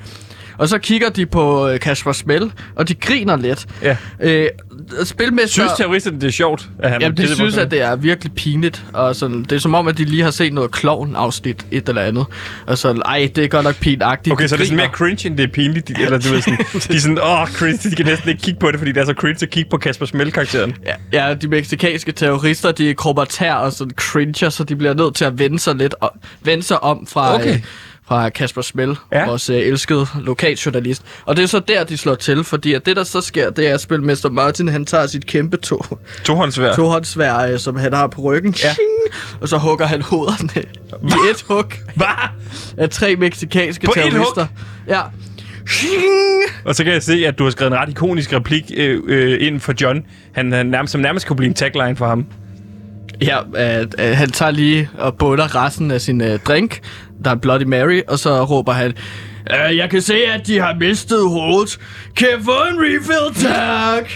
[0.58, 3.66] Og så kigger de på øh, Kasper Smell, og de griner lidt.
[3.82, 3.96] Ja.
[4.20, 4.48] Øh,
[5.04, 5.48] spilmester...
[5.48, 8.84] Synes terroristerne, det er sjovt, at han Jamen, de synes, at det er virkelig pinligt.
[8.92, 12.02] Og sådan, det er som om, at de lige har set noget klovn-afsnit, et eller
[12.02, 12.26] andet.
[12.66, 14.32] Og så, ej, det er godt nok pinagtigt.
[14.32, 14.88] Okay, De så det er sådan griner.
[14.90, 15.88] mere cringe, end det er pinligt.
[15.88, 16.58] De, eller du ved sådan,
[16.90, 19.00] de er sådan, åh, oh, cringe, de kan næsten ikke kigge på det, fordi det
[19.00, 20.74] er så cringe at kigge på Kasper Smell-karakteren.
[21.12, 25.14] Ja, ja, de meksikanske terrorister, de er kromatær og sådan cringer, så de bliver nødt
[25.14, 26.12] til at vende sig lidt og,
[26.42, 27.54] vende sig om fra, Okay.
[27.54, 27.60] øh,
[28.08, 29.26] fra Kasper Smell, Ja.
[29.26, 31.02] vores øh, elskede lokaljournalist.
[31.24, 33.68] Og det er så der, de slår til, fordi at det, der så sker, det
[33.68, 35.84] er, at Spilmester Martin, han tager sit kæmpe to,
[36.24, 36.74] Tohåndsvær.
[36.74, 38.74] tohåndsvær, øh, som han har på ryggen, Ja.
[39.40, 40.62] og så hugger han hovederne
[41.02, 41.64] i et hug.
[41.94, 42.06] Hvad?
[42.76, 44.46] af tre meksikanske På terrorister.
[44.88, 45.00] Ja.
[46.64, 49.46] Og så kan jeg se, at du har skrevet en ret ikonisk replik øh, øh,
[49.46, 50.02] ind for John.
[50.32, 52.26] Han, han nærmest, som nærmest kunne blive en tagline for ham.
[53.22, 56.80] Ja, at, at han tager lige og bunder resten af sin uh, drink,
[57.24, 58.92] der er Bloody Mary, og så råber han,
[59.70, 61.78] "Øh, jeg kan se, at de har mistet hovedet.
[62.16, 64.10] Kan jeg få en refill, tak?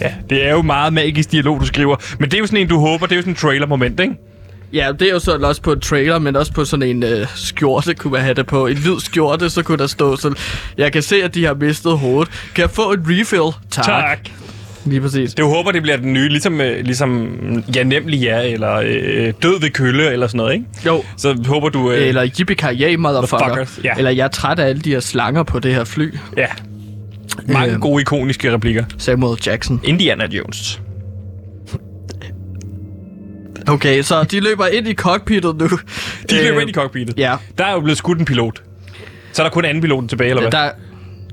[0.00, 1.96] Ja, det er jo meget magisk dialog, du skriver.
[2.18, 4.14] Men det er jo sådan en, du håber, det er jo sådan en trailer-moment, ikke?
[4.72, 7.28] Ja, det er jo sådan også på en trailer, men også på sådan en uh,
[7.34, 8.66] skjorte, kunne man have det på.
[8.66, 10.36] En hvid skjorte, så kunne der stå sådan,
[10.78, 12.32] jeg kan se, at de har mistet hovedet.
[12.54, 13.84] Kan jeg få en refill, tak?
[13.84, 14.18] Tak.
[14.84, 15.34] Lige præcis.
[15.34, 17.28] Det håber, det bliver den nye, ligesom, øh, ligesom
[17.76, 20.64] ja, nemlig ja, eller øh, død ved kølle, eller sådan noget, ikke?
[20.86, 21.02] Jo.
[21.16, 21.90] Så håber du...
[21.92, 23.80] Øh, Eller yippee motherfucker.
[23.84, 23.94] Ja.
[23.98, 26.14] Eller jeg er træt af alle de her slanger på det her fly.
[26.36, 26.46] Ja.
[27.48, 27.80] Mange Øh.
[27.80, 28.84] gode, ikoniske replikker.
[28.98, 29.80] Samuel Jackson.
[29.84, 30.80] Indiana Jones.
[33.68, 35.68] Okay, så de løber ind i cockpittet nu.
[36.30, 37.18] De løber ind i cockpittet.
[37.18, 38.62] Ja, Der er jo blevet skudt en pilot.
[39.32, 40.50] Så er der kun anden piloten tilbage, eller hvad?
[40.50, 40.70] Der,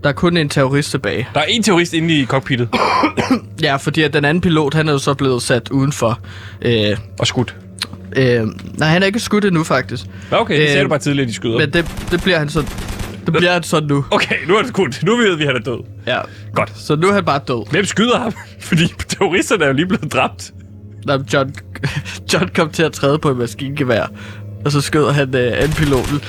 [0.03, 1.27] der, er kun en terrorist tilbage.
[1.33, 2.69] der er en terrorist inde i cockpittet
[3.61, 6.19] Ja, fordi at den anden pilot, han er jo så blevet sat udenfor.
[6.61, 7.55] Øh, og skudt.
[8.15, 10.05] øh, nej, han er ikke skudt endnu, faktisk.
[10.31, 11.57] Nå, Okay, det Øh, sagde du bare tidligere, de skyder.
[11.57, 12.65] Men det, det bliver han så...
[13.25, 14.05] Det bliver han så nu.
[14.11, 15.03] Okay, nu er det skudt.
[15.03, 15.79] Nu ved vi, at han er død.
[16.07, 16.19] Ja.
[16.53, 16.71] Godt.
[16.79, 17.71] Så nu er han bare død.
[17.71, 18.33] Hvem skyder ham?
[18.59, 20.51] Fordi terroristerne er jo lige blevet dræbt.
[21.05, 21.55] Nå, John,
[22.33, 24.11] John kom til at træde på et maskingevær.
[24.65, 26.19] Og så skød han øh, anden piloten.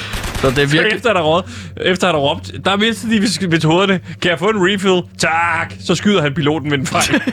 [0.41, 0.97] Så det er virkelig...
[0.97, 1.43] Efter han har råd,
[1.77, 4.01] efter han har råbt, der er mistet de metoderne.
[4.23, 5.03] Kan jeg få en refill?
[5.19, 5.75] Tak!
[5.81, 7.23] Så skyder han piloten med en fejl.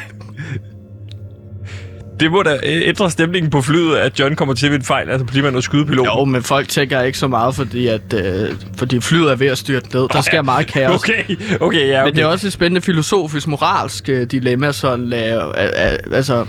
[2.19, 5.09] det må da øh, ændre stemningen på flyet, at John kommer til ved en fejl,
[5.09, 6.11] altså fordi man har skyde piloten.
[6.17, 9.57] Jo, men folk tænker ikke så meget, fordi, at, øh, fordi flyet er ved at
[9.57, 10.07] styrte ned.
[10.13, 10.93] Der sker meget kaos.
[11.03, 11.23] Okay,
[11.59, 12.05] okay, ja, okay.
[12.05, 16.45] Men det er også et spændende filosofisk, moralsk øh, dilemma, sådan, øh, øh, øh, altså,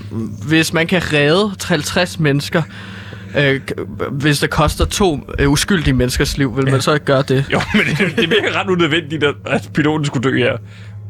[0.48, 2.62] hvis man kan redde 50 mennesker,
[3.36, 3.60] øh,
[4.10, 6.70] hvis det koster to øh, uskyldige menneskers liv, vil ja.
[6.72, 7.44] man så ikke gøre det?
[7.52, 10.56] Jo, men det, det virker ret unødvendigt, at, at piloten skulle dø her.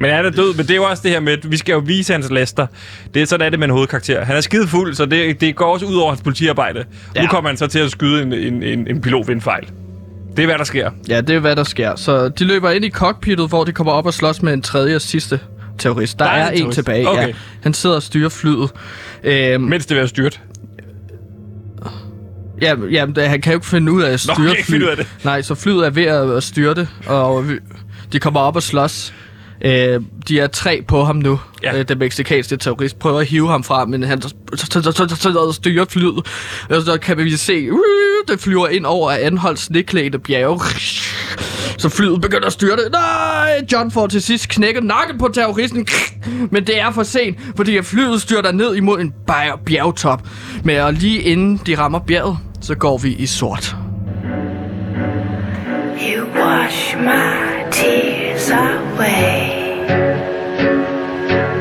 [0.01, 1.73] Men han er død, men det er jo også det her med, at vi skal
[1.73, 2.67] jo vise hans laster.
[3.15, 4.25] Det er sådan er det med en hovedkarakter.
[4.25, 6.85] Han er skide fuld, så det, det går også ud over hans politiarbejde.
[7.17, 7.23] Ja.
[7.23, 9.69] Nu kommer han så til at skyde en, en, en, en pilot ved en fejl.
[10.37, 10.91] Det er, hvad der sker.
[11.09, 11.97] Ja, det er hvad der sker.
[11.97, 14.95] Så de løber ind i cockpittet, hvor de kommer op og slås med en tredje
[14.95, 15.41] og sidste
[15.79, 16.19] terrorist.
[16.19, 17.29] Der, Der er er, en en tilbage, Okay.
[17.29, 17.33] ja.
[17.63, 18.71] Han sidder og styrer flyet.
[19.25, 20.41] Øhm, Mens det er styrt.
[22.63, 24.85] Ja, jamen, det, han kan jo ikke finde ud af at Nå, styre ikke finde
[24.85, 25.07] ud af det.
[25.25, 27.59] Nej, så flyet er ved at, at styrte, og vi-
[28.13, 29.15] de kommer op og slås.
[29.65, 31.41] Øh, de er tre på ham nu.
[31.63, 31.79] Ja.
[31.79, 34.23] Øh, den meksikanske terrorist prøver at hive ham fra, men han
[35.53, 36.17] styrer flyet.
[36.71, 37.79] Og så kan vi se, uh,
[38.29, 40.61] det flyver ind over Anholds sneklædte bjerge.
[41.79, 42.83] Så flyet begynder at styrte.
[42.93, 45.87] Nej, John får til sidst knækket nakken på terroristen.
[46.51, 50.23] Men det er for sent, fordi flyet styrter ned imod en bjerg- bjergtop.
[50.65, 52.39] Men lige inden de rammer bjerget,
[52.69, 53.77] så går vi i sort.
[56.01, 59.51] You wash my tears away.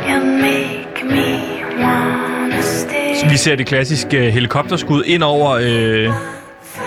[0.09, 1.39] You make me
[1.83, 3.29] wanna stay.
[3.29, 6.13] Vi ser det klassiske øh, helikopterskud ind over øh,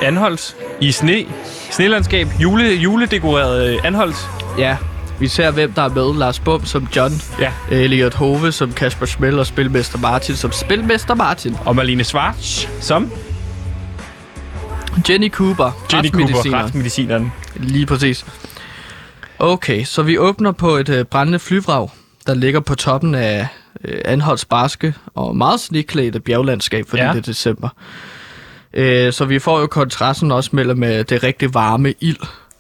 [0.03, 1.25] Anholdt i sne.
[1.71, 2.27] Snelandskab.
[2.43, 4.17] Jule, juledekoreret øh, Anholdt.
[4.59, 4.77] Ja,
[5.21, 6.19] vi ser, hvem der er med.
[6.19, 7.53] Lars Bum som John, Ja.
[7.71, 11.57] Elliot Hove som Kasper Schmel og Spilmester Martin som Spilmester Martin.
[11.67, 13.11] Og Marlene Schwartz som
[15.09, 17.33] Jenny Cooper, Jenny Cooper, retsmedicineren.
[17.57, 18.27] Lige præcis.
[19.39, 21.89] Okay, så vi åbner på et øh, brændende flyvrag,
[22.27, 23.47] der ligger på toppen af
[23.85, 27.09] øh, Anholds barske og meget sneklædte bjerglandskab, fordi Ja.
[27.09, 27.69] det er december.
[28.75, 32.17] Øh, så vi får jo kontrasten også mellem øh, det rigtig varme ild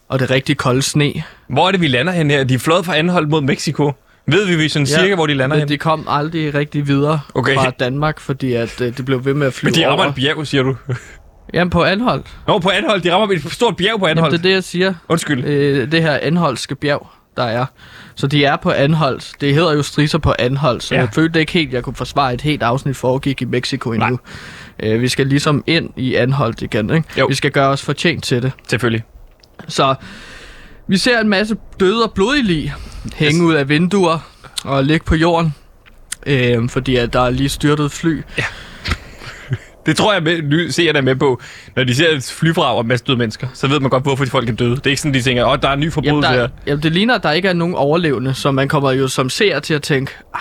[0.08, 1.12] og det rigtig kolde sne.
[1.48, 2.44] Hvor er det, vi lander hen her?
[2.44, 3.92] De er fløjet fra Anholdt mod Mexico.
[4.26, 4.98] Ved vi, vi sådan ja.
[5.00, 5.68] cirka, hvor de lander men hen?
[5.68, 7.54] de kom aldrig rigtig videre Okay.
[7.54, 10.08] fra Danmark, fordi at, øh, de blev ved med at flyve Men de rammer over.
[10.10, 10.76] et bjerg, siger du?
[11.54, 12.24] Jamen på Anhold.
[12.46, 13.04] Nå, på Anholdt.
[13.04, 14.32] De rammer et stort bjerg på Jamen, Anholdt.
[14.32, 14.94] det er det, jeg siger.
[15.08, 15.44] Undskyld.
[15.44, 17.66] øh, det her Anholdske bjerg, der er.
[18.14, 19.32] Så de er på Anholdt.
[19.40, 21.00] Det hedder jo strisser på Anholdt, så Ja.
[21.00, 21.04] ja.
[21.06, 24.18] jeg følte ikke helt, at jeg kunne forsvare et helt afsnit foregik i Mexico endnu.
[24.82, 27.08] Øh, vi skal ligesom ind i Anholdt igen, ikke?
[27.18, 27.26] Jo.
[27.26, 28.52] Vi skal gøre os fortjent til det.
[28.68, 29.04] Selvfølgelig.
[29.68, 29.94] Så
[30.88, 32.74] vi ser en masse døde og blodige lig
[33.14, 34.18] hænge ud af vinduer
[34.64, 35.54] og ligge på jorden.
[36.26, 38.22] Øh, fordi at der er lige styrtet fly.
[39.86, 41.40] Det tror jeg, med, ny, seerne er med på.
[41.76, 44.24] Når de ser et flyvrag og en masse døde mennesker, så ved man godt, hvorfor
[44.24, 44.70] de folk er døde.
[44.76, 46.48] Det er ikke sådan, de tænker, åh, der er en ny Jamen, forbrydelse der, her.
[46.66, 49.60] jamen, det ligner, at der ikke er nogen overlevende, så man kommer jo som seer
[49.60, 50.40] til at tænke, ah,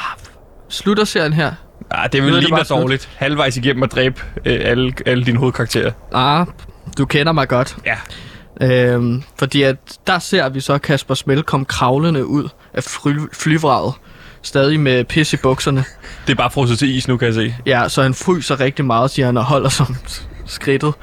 [0.70, 1.52] slutter serien her?
[1.92, 2.80] Ah, det vil er lige være slut.
[2.80, 3.10] dårligt.
[3.16, 5.92] Halvvejs igennem at dræbe øh, alle, alle dine hovedkarakterer.
[6.14, 6.46] Ah,
[6.98, 7.78] du kender mig godt.
[7.86, 7.96] Ja.
[8.62, 9.76] Øhm, fordi at
[10.08, 13.94] der ser vi så Kasper Smell komme kravlende ud af fly, flyvraget.
[14.42, 15.84] Stadig med pis i bukserne.
[16.28, 17.56] Det er bare frosset til is nu, kan jeg se.
[17.66, 19.96] Ja, så han fryser rigtig meget, siger han, og holder som
[20.46, 20.94] skridtet.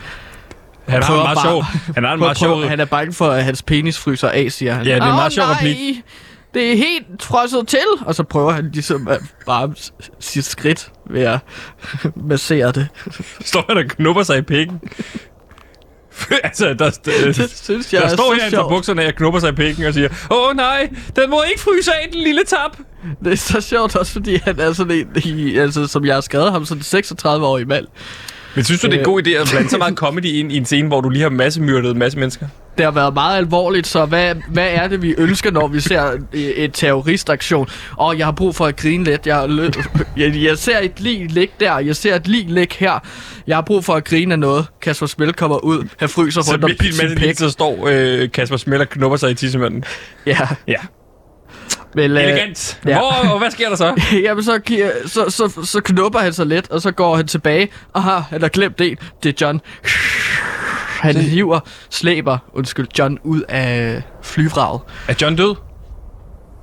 [0.89, 1.63] Han en Prøver meget bare- sjov.
[1.95, 2.63] Han har en meget sjov.
[2.65, 4.87] han er bange for, at hans penis fryser af, siger han.
[4.87, 6.03] Ja, det er en meget sjov replik.
[6.55, 7.79] Det er helt frosset til.
[8.01, 9.75] Og så prøver han ligesom at bare
[10.21, 11.39] sit skridt ved at
[12.31, 12.89] massere det.
[13.41, 14.81] Står han og knupper sig i pikken.
[16.45, 16.91] altså, der, der,
[17.27, 18.69] Det synes jeg der er står her på sjovt.
[18.69, 22.09] bukserne og knupper sig i pikken og siger, åh nej, den må ikke fryse af,
[22.13, 22.77] den lille tap.
[23.25, 26.21] Det er så sjovt også, fordi han er sådan en, i, altså, som jeg har
[26.21, 27.87] skrevet ham, sådan en 36-årig mand.
[28.57, 30.57] Men synes du, det er en god idé at blande så meget comedy ind i
[30.57, 32.47] en scene, hvor du lige har masse myrdet en masse mennesker?
[32.77, 36.13] Det har været meget alvorligt, så hvad, hvad er det, vi ønsker, når vi ser
[36.33, 37.69] et, terroristaktion?
[37.97, 39.27] Og jeg har brug for at grine lidt.
[39.27, 39.49] Jeg,
[40.17, 42.99] jeg, jeg ser et lig ligge der, jeg ser et lig ligge her.
[43.47, 44.67] Jeg har brug for at grine af noget.
[44.83, 47.37] Kasper Spil kommer ud, han fryser rundt om sin pæk.
[47.37, 49.85] så står øh, Kasper Smell og knupper sig i tissemanden.
[50.27, 50.77] Ja, Ja,
[51.95, 52.81] vel, øh, elegant.
[52.87, 52.99] ja.
[52.99, 53.95] Hvor, og hvad sker der så?
[54.25, 54.61] Jamen, så,
[55.07, 57.69] så, så, så knupper han sig lidt, og så går han tilbage.
[57.95, 58.99] Aha, han har glemt det.
[59.23, 59.61] Det er John.
[61.01, 64.81] Han hiver, slæber, undskyld, John ud af flyvraget.
[65.09, 65.55] Er John død?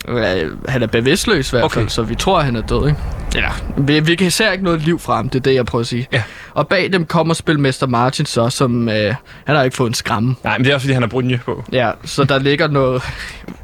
[0.07, 1.89] Øh, han er bevidstløs i hvert fald, Okay.
[1.89, 2.99] så vi tror, han er død, ikke?
[3.35, 3.49] Ja.
[3.77, 5.87] Vi, vi kan ser ikke noget liv fra ham, det er det, jeg prøver at
[5.87, 6.07] sige.
[6.11, 6.23] Ja.
[6.53, 8.89] Og bag dem kommer spilmester Martin så, som...
[8.89, 10.35] Øh, han har ikke fået en skræmme.
[10.43, 11.63] Nej, men det er også, fordi han har brunje på.
[11.71, 13.01] Ja, så der ligger noget...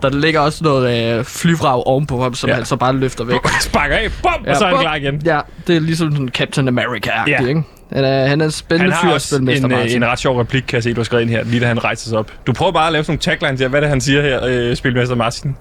[0.02, 2.54] Der ligger også noget øh, flyvrag ovenpå ham, som Ja.
[2.54, 2.56] ja.
[2.58, 3.38] han så bare løfter væk.
[3.62, 4.82] Sparker af, bum, og så er han bum.
[4.82, 5.22] klar igen.
[5.26, 7.48] Ja, det er ligesom sådan Captain America-agtig, Ja.
[7.48, 7.64] ikke?
[7.94, 10.04] Han er, han er en spændende fyr, også spilmester en, øh, Martin.
[10.04, 11.84] en ret sjov replik, kan jeg se, du har skrevet ind her, lige da han
[11.84, 12.32] rejser sig op.
[12.48, 13.68] Du prøver bare at lave sådan nogle taglines her.
[13.68, 15.56] Hvad er det, han siger her, øh, Spilmester Martin?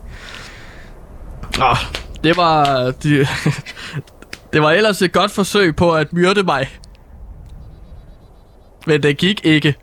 [1.62, 1.76] Åh,
[2.24, 2.90] det var...
[2.90, 3.28] Det,
[4.52, 6.68] det var ellers et godt forsøg på at myrde mig.
[8.86, 9.74] Men det gik ikke.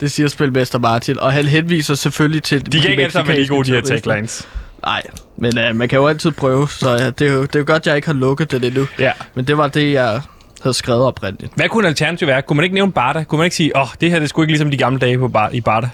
[0.00, 3.64] Det siger spilmester Martin, og han henviser selvfølgelig til De kan ikke sammen være gode,
[3.68, 4.48] de her taglines.
[4.82, 5.02] Nej,
[5.36, 7.64] men uh, man kan jo altid prøve, så ja, det, er jo, det er jo
[7.66, 8.86] godt, jeg ikke har lukket det endnu.
[8.98, 9.12] Ja.
[9.34, 10.20] Men det var det, jeg
[10.62, 11.52] havde skrevet oprindeligt.
[11.56, 12.42] Hvad kunne alternativ være?
[12.42, 13.24] Kunne man ikke nævne Barda?
[13.24, 14.98] Kunne man ikke sige, åh, oh, det her det er sgu ikke ligesom de gamle
[14.98, 15.88] dage på bar- i Barda?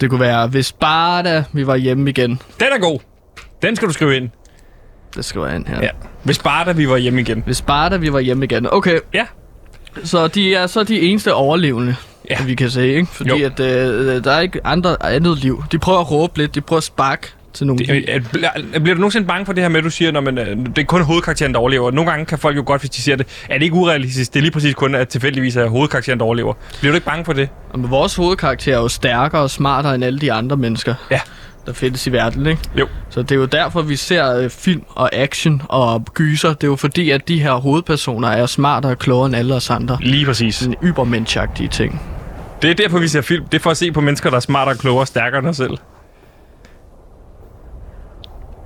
[0.00, 2.30] Det kunne være, hvis bare da vi var hjemme igen.
[2.60, 3.00] Den er god.
[3.62, 4.28] Den skal du skrive ind.
[5.16, 5.78] Det skriver jeg ind her.
[5.82, 5.88] Ja.
[6.22, 7.42] Hvis bare da vi var hjemme igen.
[7.46, 8.66] Hvis bare da vi var hjemme igen.
[8.72, 9.26] Okay, Ja.
[10.04, 11.96] så de er så de eneste overlevende,
[12.30, 12.44] Ja.
[12.44, 13.06] vi kan se, ikke?
[13.12, 13.46] Fordi Jo.
[13.46, 15.64] at, øh, der er ikke andre, andet liv.
[15.72, 18.94] De prøver at råbe lidt, de prøver at sparke til nogle Det, øh, bliver, bliver
[18.94, 20.84] du nogensinde bange for det her med, at du siger, når man, øh, det er
[20.84, 21.90] kun hovedkarakteren, der overlever?
[21.90, 24.32] Nogle gange kan folk jo godt, hvis de siger det, er det ikke urealistisk?
[24.34, 26.54] Det er lige præcis kun, at tilfældigvis er hovedkarakteren, der overlever.
[26.80, 27.48] Bliver du ikke bange for det?
[27.74, 31.20] Men vores hovedkarakter er jo stærkere og smartere end alle de andre mennesker, Ja.
[31.66, 32.62] Der findes i verden, ikke?
[32.76, 32.86] Jo.
[33.10, 36.48] Så det er jo derfor, vi ser øh, film og action og gyser.
[36.48, 39.70] Det er jo fordi, at de her hovedpersoner er smartere og klogere end alle os
[39.70, 39.98] andre.
[40.00, 40.54] Lige præcis.
[40.54, 42.02] Sådan ybermenschagtige ting.
[42.62, 43.44] Det er derfor, vi ser film.
[43.44, 45.56] Det er for at se på mennesker, der er smartere, klogere og stærkere end os
[45.56, 45.78] selv.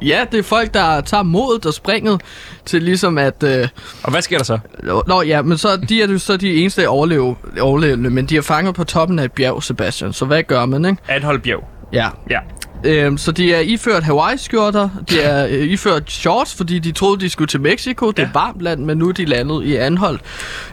[0.02, 2.20] Ja, det er folk, der tager modet og springet
[2.64, 3.42] til ligesom at...
[3.42, 3.68] Øh,
[4.02, 4.58] Og hvad sker der så?
[5.06, 8.42] Nå ja, men så de er jo så de eneste overleve, overlevende, men de er
[8.42, 10.12] fanget på toppen af et bjerg, Sebastian.
[10.12, 11.02] Så hvad gør man, ikke?
[11.08, 11.64] Anhold bjerg.
[11.92, 12.08] Ja.
[12.30, 12.38] Ja.
[12.84, 17.30] Øhm, så de er iført Hawaii-skjorter, de er øh, iført shorts, fordi de troede, de
[17.30, 18.10] skulle til Mexico.
[18.10, 18.28] Det er Ja.
[18.34, 20.18] varmt land, men nu er de landet i Anhold,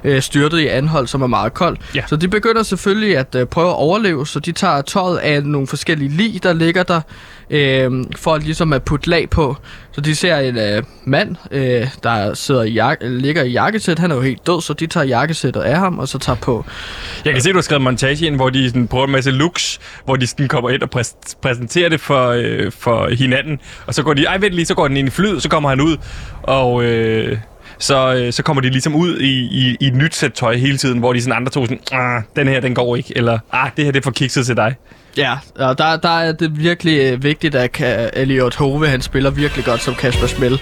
[0.04, 1.80] øh, styrtet i Anhold, som er meget koldt.
[1.96, 2.04] Ja.
[2.08, 5.68] Så de begynder selvfølgelig at øh, prøve at overleve, så de tager tøjet af nogle
[5.68, 7.02] forskellige lig, der ligger der,
[7.52, 9.56] øh, for ligesom at putte lag på.
[9.92, 14.00] Så de ser en øh, mand, øh, der sidder i jak- ligger i jakkesæt.
[14.00, 16.66] Han er jo helt død, så de tager jakkesættet af ham, og så tager på.
[17.26, 19.80] Jeg kan se, du har skrevet montage ind, hvor de sådan prøver en masse looks,
[20.06, 23.60] hvor de sådan kommer ind og præs- præsenterer det for, øh, for hinanden.
[23.88, 25.70] Og så går de, ej vent lige, så går den ind i flyet, så kommer
[25.70, 25.98] han ud,
[26.44, 27.38] og øh,
[27.82, 30.78] så, øh, så kommer de ligesom ud i, i, i et nyt sæt tøj hele
[30.78, 33.70] tiden, hvor de sådan andre to sådan, ah, den her, den går ikke, eller ah,
[33.78, 34.76] det her, det er for kikset til dig.
[35.18, 37.82] Ja, og der, der er det virkelig øh, vigtigt, at
[38.14, 40.60] Elliot Hove, han spiller virkelig godt som Kasper Smell.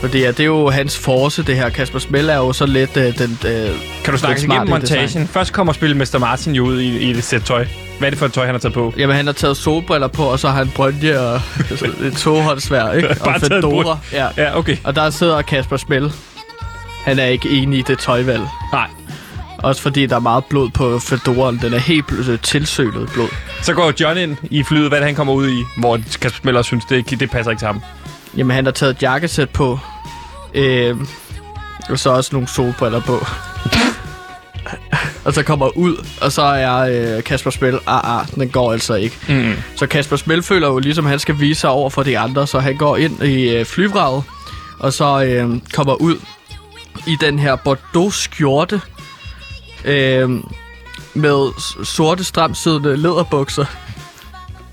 [0.00, 1.68] Fordi ja, det er jo hans force, det her.
[1.68, 3.38] Kasper Smell er jo så lidt øh, den...
[3.46, 3.70] Øh,
[4.04, 5.06] Kan du snakke igennem montagen?
[5.06, 5.26] design.
[5.28, 7.66] Først kommer Spillemester Martin jo ud i, i et sæt tøj.
[7.98, 8.94] Hvad er det for et tøj, han har taget på?
[8.96, 11.40] Jamen, han har taget solbriller på, og så har han brønje og
[12.06, 13.08] et toholdsvær, ikke?
[13.24, 13.98] Bare og fedora.
[14.12, 14.26] Ja.
[14.36, 14.76] Ja, okay.
[14.84, 16.12] Og der sidder Kasper Smell.
[17.04, 18.42] Han er ikke enig i det tøjvalg.
[18.72, 18.86] Nej.
[19.58, 21.58] Også fordi der er meget blod på fedoren.
[21.62, 23.28] Den er helt bl- øh, tilsølet blod.
[23.62, 26.84] Så går John ind i flyet, hvad han kommer ud i, hvor Kasper Smeller synes,
[26.84, 27.82] det, det passer ikke til ham.
[28.36, 29.78] Jamen, han har taget et jakkesæt på.
[30.54, 30.96] Øh,
[31.88, 33.26] og så også nogle solbriller på.
[35.24, 36.76] og så kommer ud, og så er
[37.16, 39.16] øh, Kasper Spil, ah, ah, den går altså ikke.
[39.28, 39.54] Mm.
[39.76, 42.58] Så Kasper Spil føler jo ligesom, han skal vise sig over for de andre, så
[42.58, 44.22] han går ind i øh, flyvraget,
[44.78, 46.16] og så øh, kommer ud
[47.06, 48.80] i den her Bordeaux skjorte,
[49.84, 50.30] øh,
[51.14, 51.50] med
[51.84, 53.64] sorte stramsiddende læderbukser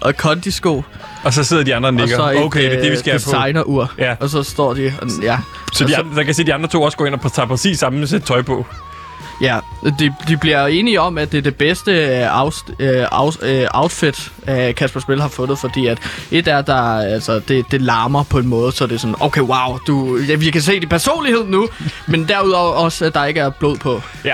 [0.03, 0.83] og kondisko,
[1.23, 2.15] Og så sidder de andre og og nikker.
[2.15, 3.31] så et okay, det er det, vi øh, skal have på.
[3.37, 3.91] designerur.
[3.97, 4.15] Ja.
[4.19, 5.37] Og så står de, og- ja,
[5.73, 7.15] Så de Og så- andre, der kan se, at de andre to også går ind
[7.15, 8.65] og tager præcis samme sæt tøj på.
[9.41, 9.59] Ja,
[9.99, 13.65] de, de bliver enige om, at det er det bedste øh, aus, øh, aus, øh,
[13.73, 15.97] outfit, øh, Kasper Spil har fundet, fordi at
[16.31, 19.41] et er, der altså, det, det larmer på en måde, så det er sådan, okay,
[19.41, 21.67] wow, du, ja, vi kan se din personlighed nu,
[22.07, 24.01] men derudover også, at der ikke er blod på.
[24.25, 24.33] Ja.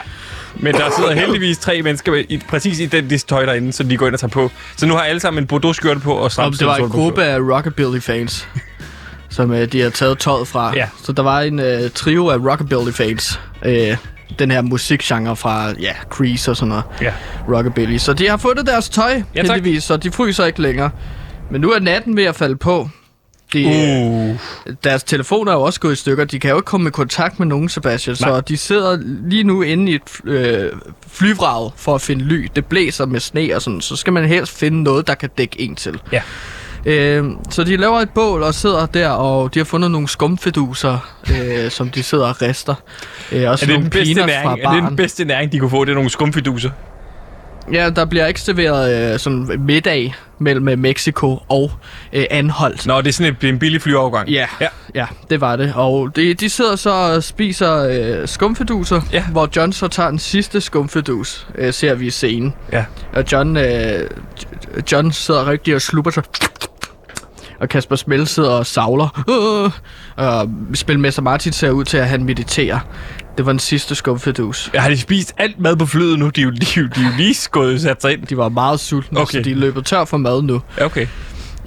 [0.56, 4.06] Men der sidder heldigvis tre mennesker med i, præcis identisk tøj derinde, så de går
[4.06, 4.52] ind og tager på.
[4.78, 7.24] Så nu har alle sammen en Bordeaux skjorte på og stramt det var en gruppe
[7.24, 8.48] af Rockabilly-fans,
[9.30, 10.74] som øh, de har taget tøjet fra.
[10.76, 10.88] Ja.
[11.04, 13.40] Så der var en øh, trio af Rockabilly-fans.
[13.66, 13.98] Øh,
[14.40, 16.84] den her musikgenre fra, ja, Crease og sådan noget.
[17.02, 17.14] Ja.
[17.50, 17.98] Rockabilly.
[17.98, 19.56] Så de har fundet deres tøj, Ja, tak.
[19.56, 20.90] heldigvis, så de fryser ikke længere.
[21.52, 22.90] Men nu er natten ved at falde på.
[23.54, 24.76] De, Uh.
[24.84, 26.26] Deres telefoner er jo også gået i stykker.
[26.26, 28.16] De kan jo ikke komme i kontakt med nogen, Sebastian.
[28.22, 28.30] Nej.
[28.30, 28.98] Så de sidder
[29.30, 30.72] lige nu inde i et øh,
[31.12, 32.48] flyvrag for at finde ly.
[32.56, 33.82] Det blæser med sne og sådan.
[33.82, 36.00] Så skal man helst finde noget, der kan dække en til.
[36.12, 36.22] Ja.
[36.86, 40.98] Øh, så de laver et bål og sidder der, og de har fundet nogle skumfiduser,
[41.32, 42.76] øh, som de sidder og rister.
[43.32, 44.44] Øh, også Er det, nogle den bedste næring?
[44.44, 45.86] fra er det den bedste næring, de kunne få?
[45.86, 46.70] Det er nogle skumfiduser.
[47.74, 51.72] Ja, der bliver ikke serveret øh, sådan middag mellem øh, Mexico og
[52.14, 52.86] øh, Anholdt.
[52.88, 54.30] Nå, det er sådan en, en billig flyafgang.
[54.30, 54.68] Ja, ja.
[54.96, 55.74] ja, det var det.
[55.76, 57.88] Og de, de sidder så og spiser
[58.22, 59.24] øh, skumfiduser, Ja.
[59.24, 62.54] hvor John så tager den sidste skumfidus, øh, ser vi i scenen.
[62.72, 62.86] Ja.
[63.14, 64.10] Og John, øh,
[64.92, 66.24] John sidder rigtig og slupper sig.
[67.60, 69.24] Og Kasper Smell sidder og savler.
[69.30, 69.72] Øh,
[70.26, 72.80] og Spilmester Martin ser ud til, at han mediterer.
[73.40, 74.70] Det var den sidste skumfidus.
[74.76, 76.30] Har de spist alt mad på flyet nu?
[76.30, 78.26] De er jo, de, de er jo lige gået sat sig ind.
[78.28, 79.38] De var meget sultne, Okay.
[79.38, 80.62] så de er løbet tør for mad nu.
[80.78, 81.08] Ja, Okay.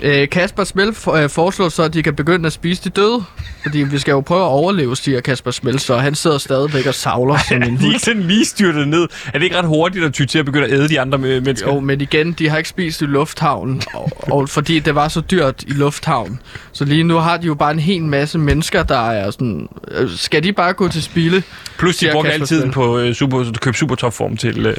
[0.04, 3.24] Øh, Kasper Smell for, øh, foreslår så, at de kan begynde at spise de døde.
[3.62, 6.94] Fordi vi skal jo prøve at overleve, siger Kasper Smell, så han sidder stadigvæk og
[6.94, 7.84] savler som en De er hund.
[7.86, 9.02] ikke sådan lige styrtet ned.
[9.26, 11.44] Er det ikke ret hurtigt at ty til at begynde at æde de andre øh,
[11.44, 11.74] mennesker?
[11.74, 15.20] Jo, men igen, de har ikke spist i lufthavnen, og, og fordi det var så
[15.20, 16.38] dyrt i lufthavnen.
[16.72, 19.68] Så lige nu har de jo bare en hel masse mennesker, der er sådan...
[19.90, 21.42] øh, Skal de bare gå til spilde?
[21.78, 22.72] Plus de siger brugte Kasper al tiden Smell.
[22.74, 24.76] på øh, super, at købe supertopform til, øh,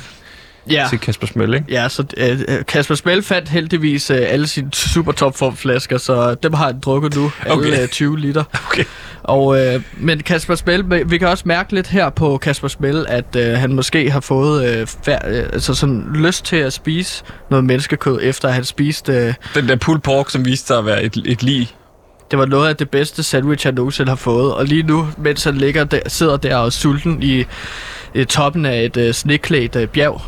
[0.72, 0.86] Ja.
[0.90, 1.66] til Kasper Smell, ikke?
[1.70, 5.12] Ja, så øh, øh, Kasper Smell fandt heldigvis øh, alle sine super
[5.56, 7.32] flasker, så dem har han drukket nu.
[7.42, 7.82] Alle Okay.
[7.84, 8.44] øh, 20 liter.
[8.72, 8.84] Okay.
[9.24, 13.36] Og, øh, men Kasper Smell, vi- kan også mærke lidt her på Kasper Smell, at
[13.38, 17.66] øh, han måske har fået øh, fær, øh, altså sådan lyst til at spise noget
[17.66, 19.12] menneskekød, efter at han spiste...
[19.14, 21.70] Øh, Den der pulled pork, som viste sig at være et, et lig.
[22.32, 24.54] det var noget af det bedste sandwich, han nogensinde har fået.
[24.54, 27.46] Og lige nu, mens han ligger der, sidder der og er sulten i,
[28.16, 30.22] i toppen af et øh, sneklædt øh, bjerg,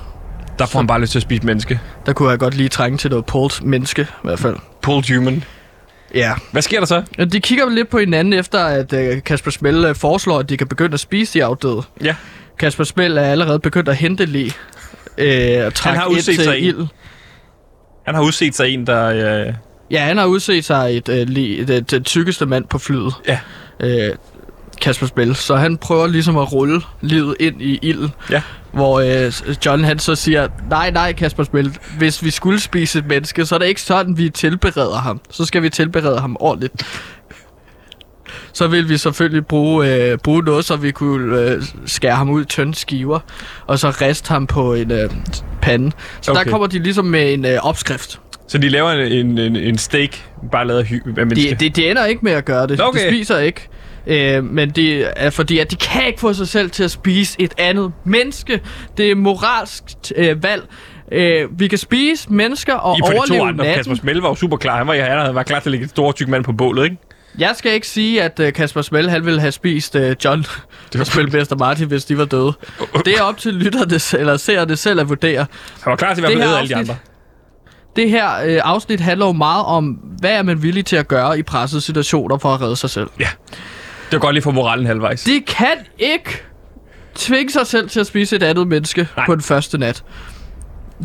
[0.59, 1.79] Der får han bare lyst til at spise menneske.
[2.05, 4.55] der kunne jeg godt lige trænge til noget pulled menneske, i hvert fald.
[4.81, 5.43] Pulled human.
[6.13, 6.33] Ja.
[6.51, 7.03] Hvad sker der så?
[7.17, 10.57] Ja, De kigger lidt på hinanden efter, at øh, Kasper Smell øh, foreslår, at de
[10.57, 11.81] kan begynde at spise de afdøde.
[12.03, 12.15] Ja.
[12.59, 14.53] Kasper Smell er allerede begyndt at hente lige.
[15.17, 16.63] Øh, og trække har udset sig en.
[16.63, 16.87] ild.
[18.05, 19.05] Han har udset sig en, der,
[19.47, 19.53] øh,
[19.91, 23.13] Ja, han har udset sig et, øh, li- et, et, et tykkeste mand på flyet.
[23.27, 23.39] Ja.
[23.79, 24.15] Øh,
[24.81, 25.35] Kasper Spil.
[25.35, 28.11] Så han prøver ligesom at rulle livet ind i ilden.
[28.29, 28.41] Ja.
[28.73, 33.05] Hvor øh, John han så siger, nej, nej Kasper Spil, hvis vi skulle spise et
[33.05, 35.21] menneske, så er det ikke sådan, vi tilbereder ham.
[35.29, 36.85] Så skal vi tilberede ham ordentligt.
[38.53, 42.41] Så vil vi selvfølgelig bruge, øh, bruge noget, så vi kunne øh, skære ham ud
[42.41, 43.19] i tynde skiver,
[43.67, 45.09] og så riste ham på en øh,
[45.61, 45.91] pande.
[46.21, 46.43] Så okay.
[46.43, 48.19] Der kommer de ligesom med en øh, opskrift.
[48.47, 50.09] Så de laver en, en, en steak,
[50.51, 51.55] bare lavet af, mennesker?
[51.55, 52.81] De, de, de ender ikke med at gøre det.
[52.81, 52.99] Okay.
[52.99, 53.67] De spiser ikke.
[54.07, 57.41] Øh, men det er fordi, at de kan ikke få sig selv til at spise
[57.41, 58.61] et andet menneske.
[58.97, 59.83] Det er moralsk
[60.15, 60.63] øh, valg.
[61.11, 63.65] Øh, vi kan spise mennesker og I for de to overleve andre.
[63.65, 63.95] Kasper.
[63.95, 64.77] Smell var jo super klar.
[64.77, 64.93] Han var,
[65.25, 66.97] han var klar til at lægge et stort tyk mand på bålet, ikke?
[67.37, 70.45] Jeg skal ikke sige, at øh, Kasper Smell han ville have spist øh, John
[70.99, 72.53] og Spilmester Martin, hvis de var døde.
[73.05, 75.45] Det er op til lytterne eller seerne selv at vurdere.
[75.83, 76.95] Han var klar til at Det være med alle de andre.
[77.95, 79.85] Det her øh, afsnit handler jo meget om,
[80.19, 83.07] hvad er man villig til at gøre i pressede situationer for at redde sig selv.
[84.05, 85.23] Det var godt lige for moralen halvvejs.
[85.23, 86.43] De kan ikke
[87.15, 89.25] tvinge sig selv til at spise et andet menneske Nej.
[89.25, 90.03] På den første nat.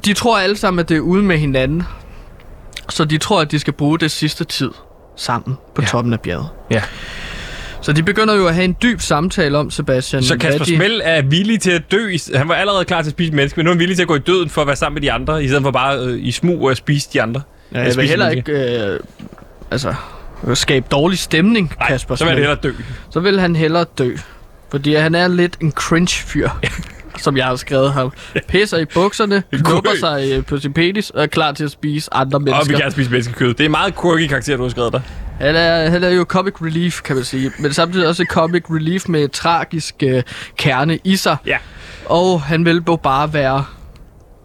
[0.04, 1.82] De tror alle sammen, at det er ude med hinanden.
[2.88, 4.70] Så de tror, at de skal bruge det sidste tid
[5.16, 5.86] sammen på Ja.
[5.86, 6.48] toppen af bjerget.
[6.70, 6.82] Ja.
[7.82, 10.22] Så de begynder jo at have en dyb samtale om, Sebastian.
[10.22, 10.76] Så Kasper de...
[10.76, 12.16] Smell er villig til at dø.
[12.34, 14.08] Han var allerede klar til at spise menneske, men nu er han villig til at
[14.08, 16.18] gå i døden for at være sammen med de andre, i stedet for bare øh,
[16.26, 17.42] i smug at spise de andre.
[17.74, 18.52] Ja, at jeg vil heller ikke
[18.92, 19.00] øh,
[19.70, 19.94] altså,
[20.54, 22.72] skabe dårlig stemning, Nej, Kasper så vil han hellere dø.
[23.10, 24.16] Så vil han hellere dø.
[24.70, 26.48] Fordi han er lidt en cringe-fyr,
[27.24, 28.12] som jeg har skrevet ham.
[28.48, 32.14] Pisser i bukserne, knupper sig øh, på sin penis og er klar til at spise
[32.14, 32.78] andre Og vi mennesker.
[32.78, 33.48] kan spise menneskekød.
[33.54, 35.00] Det er en meget quirky karakter, du har skrevet der.
[35.40, 37.52] Han er, han er jo comic relief, kan man sige.
[37.58, 40.22] Men samtidig også et comic relief med tragisk øh,
[40.56, 41.36] kerne i sig.
[41.46, 41.56] Ja.
[42.06, 43.64] Og han vil jo bare være...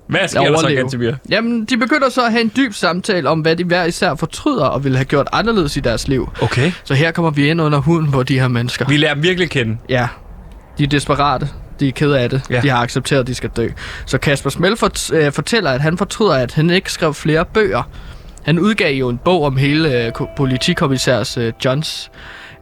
[0.07, 0.81] Hvad sker der så, overleve.
[0.81, 1.11] Gantemir?
[1.29, 4.65] Jamen, de begynder så at have en dyb samtale om, hvad de hver især fortryder
[4.65, 6.29] og ville have gjort anderledes i deres liv.
[6.41, 6.71] Okay.
[6.83, 8.85] Så her kommer vi ind under huden på de her mennesker.
[8.87, 9.77] Vi lærer dem virkelig kende.
[9.89, 10.07] Ja,
[10.77, 11.49] de er desperate.
[11.79, 12.41] De er kede af det.
[12.49, 12.61] Ja.
[12.61, 13.67] De har accepteret, at de skal dø.
[14.05, 17.83] Så Kasper Smell fort, øh, fortæller, at han fortryder, at han ikke skrev flere bøger.
[18.43, 22.11] Han udgav jo en bog om hele øh, ko- politikommissærs øh, Johns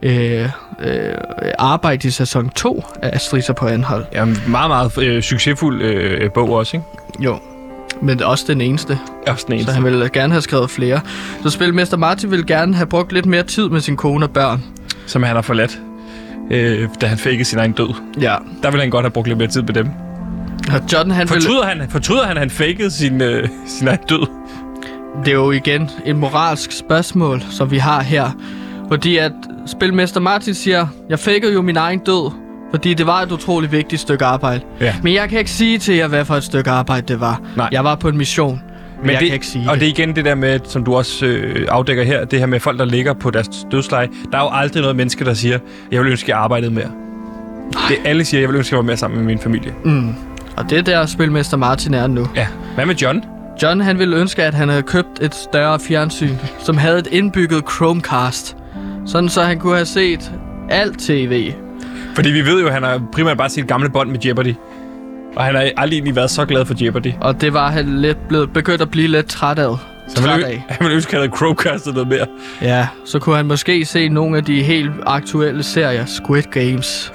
[0.04, 0.48] øh,
[0.84, 1.14] øh,
[1.58, 4.04] arbejde i sæson 2 af Striser på anhold.
[4.12, 6.86] Ja, meget, meget øh, succesfuld øh, bog også, ikke?
[7.20, 7.38] Jo.
[8.02, 8.98] Men også den eneste.
[9.26, 9.72] Også den Så eneste.
[9.72, 11.00] han ville gerne have skrevet flere.
[11.42, 14.64] Så Spilmester Martin ville gerne have brugt lidt mere tid med sin kone og børn.
[15.06, 15.78] Som han har forladt,
[16.50, 17.94] øh, da han fik sin egen død.
[18.20, 18.36] Ja.
[18.62, 19.88] Der ville han godt have brugt lidt mere tid med dem.
[20.72, 21.42] Og John, han ville...
[21.42, 24.26] Fortryder han, fortryder han, at han fakede sin, øh, sin egen død?
[25.24, 28.30] Det er jo igen et moralsk spørgsmål, som vi har her.
[28.88, 29.32] Fordi at
[29.66, 32.32] Spilmester Martin siger, jeg fakede jo min egen død,
[32.70, 34.60] fordi det var et utroligt vigtigt stykke arbejde.
[34.80, 34.94] Ja.
[35.02, 37.40] Men jeg kan ikke sige til jer, hvad for et stykke arbejde det var.
[37.56, 37.68] Nej.
[37.72, 38.62] Jeg var på en mission,
[39.02, 39.80] men, jeg det, kan ikke sige Og det.
[39.80, 42.60] det er igen det der med, som du også øh, afdækker her, det her med
[42.60, 44.08] folk, der ligger på deres dødsleje.
[44.32, 45.58] Der er jo aldrig noget menneske, der siger,
[45.92, 46.90] jeg vil ønske, jeg arbejdede mere.
[47.88, 49.74] Det alle siger, jeg vil ønske, jeg var mere sammen med min familie.
[49.84, 50.14] Mm.
[50.56, 52.26] Og det er der, Spilmester Martin er nu.
[52.36, 52.46] Ja.
[52.74, 53.24] Hvad med John?
[53.62, 57.62] John han ville ønske, at han havde købt et større fjernsyn, som havde et indbygget
[57.76, 58.56] Chromecast.
[59.06, 60.32] Sådan så han kunne have set
[60.70, 61.52] alt tv.
[62.14, 64.54] Fordi vi ved jo, at han har primært bare set gamle bånd med Jeopardy.
[65.36, 67.12] Og han har aldrig egentlig været så glad for Jeopardy.
[67.20, 69.76] Og det var han lidt blevet, begyndt at blive lidt træt af.
[70.08, 72.26] Så han ville, han ville ønske, at han havde Chromecastet noget mere.
[72.62, 77.12] Ja, så kunne han måske se nogle af de helt aktuelle serier, Squid Games.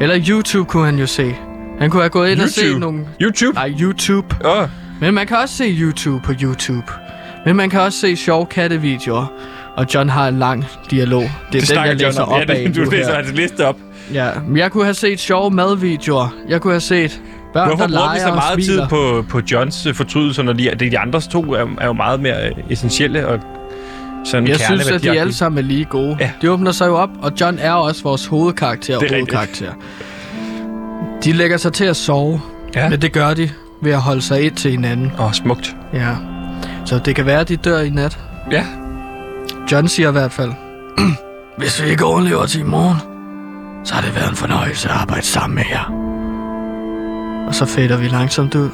[0.00, 1.34] Eller YouTube kunne han jo se.
[1.78, 2.80] Han kunne have gået ind og set YouTube?
[2.80, 3.06] nogle...
[3.20, 3.54] YouTube?
[3.54, 4.36] Nej, YouTube.
[4.44, 4.68] Oh,
[5.00, 6.92] Men man kan også se YouTube på YouTube.
[7.46, 9.26] Men man kan også se sjove kattevideoer.
[9.76, 11.22] Og John har en lang dialog.
[11.52, 12.36] Det er det den, jeg læser John op.
[12.36, 13.76] Ja, af det, du nu læser hans liste op.
[14.12, 16.34] Ja, men jeg kunne have set sjove madvideoer.
[16.48, 17.20] Jeg kunne have set
[17.54, 20.70] børn, Hvorfor der bruger vi så meget tid på, på Johns øh, fortrydelser, når de,
[20.80, 23.38] de, de andres to er, er jo meget mere øh, essentielle og
[24.24, 25.20] sådan Jeg synes, at de kerneværdiagtige?
[25.20, 26.16] alle sammen er lige gode.
[26.20, 26.30] Ja.
[26.42, 29.18] De åbner sig jo op, og John er også vores hovedkarakter og er rigtigt.
[29.34, 29.72] hovedkarakter.
[31.24, 32.40] De lægger sig til at sove,
[32.74, 32.88] Ja.
[32.88, 33.50] men det gør de
[33.82, 35.12] ved at holde sig ind til hinanden.
[35.20, 35.76] Åh, smukt.
[35.94, 36.08] Ja.
[36.84, 38.18] Så det kan være, at de dør i nat.
[38.52, 38.64] Ja.
[39.70, 40.52] John siger i hvert fald.
[41.58, 42.98] Hvis vi ikke overlever til i morgen,
[43.84, 45.84] så har det været en fornøjelse at arbejde sammen med jer.
[47.48, 48.70] Og så fader vi langsomt ud.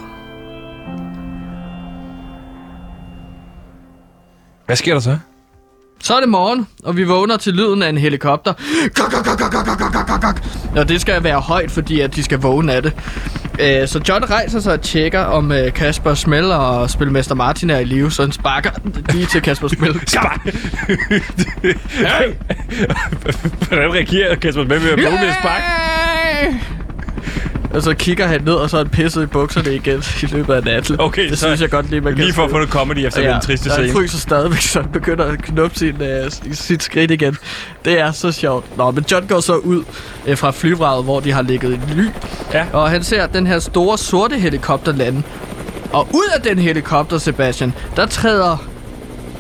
[4.67, 5.19] Hvad sker der så?
[6.01, 8.53] Så er det morgen, og vi vågner til lyden af en helikopter.
[8.95, 10.43] Kok, kok, kok, kok, kok, kok, kok, kok.
[10.77, 12.93] Og det skal være højt, fordi at de skal vågne af det.
[13.61, 17.79] Øh, Så John rejser sig og tjekker, om øh, Kasper Smell og Spilmester Martin er
[17.79, 18.71] i live, så han sparker
[19.13, 20.01] lige til Kasper Smell.
[20.07, 20.41] Spark!
[23.69, 25.63] Hvordan reagerer Kasper med ved at bruge med spark?
[27.75, 30.55] Og så kigger han ned, og så er han pisset i bukserne igen i løbet
[30.55, 31.01] af natten.
[31.01, 33.07] Okay, det så synes jeg godt lige, man kan Lige for at få noget comedy
[33.07, 33.93] efter ja, den triste og han scene.
[34.01, 37.37] fryser stadigvæk, så han begynder at knuppe sin, uh, sit skridt igen.
[37.85, 38.77] Det er så sjovt.
[38.77, 39.85] Nå, men John går så ud
[40.29, 42.05] uh, fra flyvraget, hvor de har ligget i ly.
[42.55, 42.67] Ja.
[42.73, 45.23] Og han ser den her store sorte helikopter lande.
[45.93, 48.57] Og ud af den helikopter, Sebastian, der træder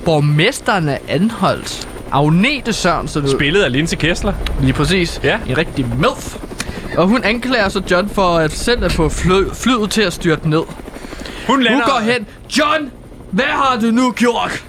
[0.05, 1.89] borgmesteren af Anholdt.
[2.12, 3.29] Agnete Sørensen ud.
[3.29, 4.33] Spillet af Linse Kessler.
[4.61, 5.20] Lige præcis.
[5.24, 5.39] Ja.
[5.49, 6.37] En rigtig milf.
[6.97, 10.51] Og hun anklager så John for at selv at få fly, flyet til at styrte
[10.51, 10.62] ned.
[11.47, 11.84] Hun Hun lander...
[11.84, 12.26] går hen.
[12.59, 12.91] John,
[13.30, 14.64] hvad har du nu gjort?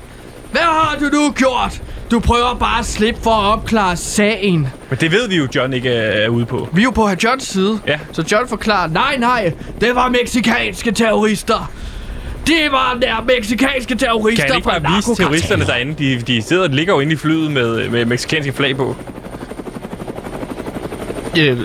[0.52, 1.82] Hvad har du nu gjort?
[2.12, 4.68] Du prøver bare at slippe for at opklare sagen.
[4.90, 6.70] Men det ved vi jo, John ikke er, er ude på.
[6.74, 7.80] Vi er jo på Johns side.
[7.88, 8.00] Ja.
[8.12, 11.72] Så John forklarer, nej, nej, det var meksikanske terrorister.
[12.48, 15.96] Det var der meksikanske terrorister Kan ikke fra bare vise terroristerne derinde?
[15.98, 18.96] De, de sidder, ligger jo inde i flyet med, med meksikanske flag på.
[21.36, 21.56] Ja,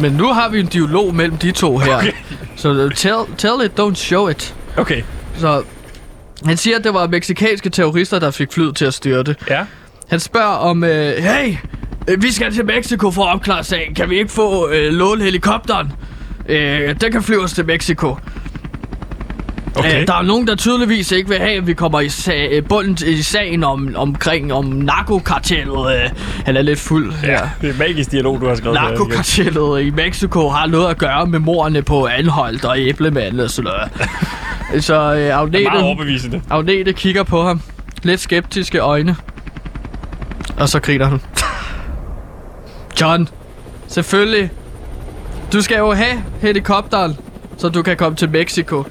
[0.00, 1.96] men- nu har vi en dialog mellem de to her.
[1.96, 2.12] Okay.
[2.56, 4.54] Så uh, tell, tell it, don't show it.
[4.76, 5.02] Okay.
[5.38, 5.62] Så
[6.44, 9.36] han siger, at det var meksikanske terrorister, der fik flyet til at styrte.
[9.50, 9.64] Ja.
[10.08, 11.56] Han spørger om, øh, hey,
[12.08, 13.94] øh, vi skal til Mexico for at opklare sagen.
[13.94, 15.92] Kan vi ikke få øh, låne helikopteren?
[16.48, 18.16] Øh, den kan flyve os til Mexico.
[19.80, 20.00] Okay.
[20.00, 22.64] Øh, der er nogen, der tydeligvis ikke vil have, at vi kommer i sag, øh,
[22.64, 25.94] bunden i sagen om, omkring om narkokartellet.
[25.96, 26.10] Øh,
[26.44, 27.32] han er lidt fuld her.
[27.32, 28.74] Ja, det er magisk dialog, du har skrevet.
[28.74, 33.70] Narkokartellet i Mexico har noget at gøre med morerne på Anholdt og Æblemand og sådan
[33.70, 33.90] noget.
[34.84, 36.40] Så øh, Agnete.
[36.50, 37.60] Agnete kigger på ham.
[38.02, 39.16] Lidt skeptiske øjne.
[40.58, 41.20] Og så griner hun.
[43.00, 43.28] John,
[43.88, 44.50] selvfølgelig.
[45.52, 47.16] Du skal jo have helikopteren,
[47.58, 48.84] så du kan komme til Mexico.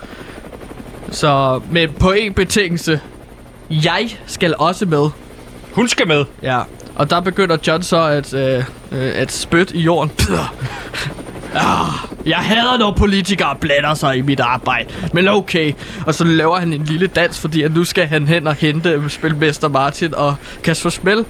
[1.11, 2.99] Så, men på en betingelse.
[3.69, 5.09] Jeg skal også med.
[5.71, 6.25] Hun skal med.
[6.43, 6.61] Ja,
[6.95, 8.57] og der begynder John så at, øh,
[8.91, 10.11] øh, at spytte i jorden.
[11.55, 11.87] Ah,
[12.25, 14.89] jeg hader, når politikere blander sig i mit arbejde.
[15.13, 15.73] Men okay.
[16.05, 19.09] Og så laver han en lille dans, fordi at nu skal han hen og hente
[19.09, 21.25] Spilmester Martin og Kasper Smell.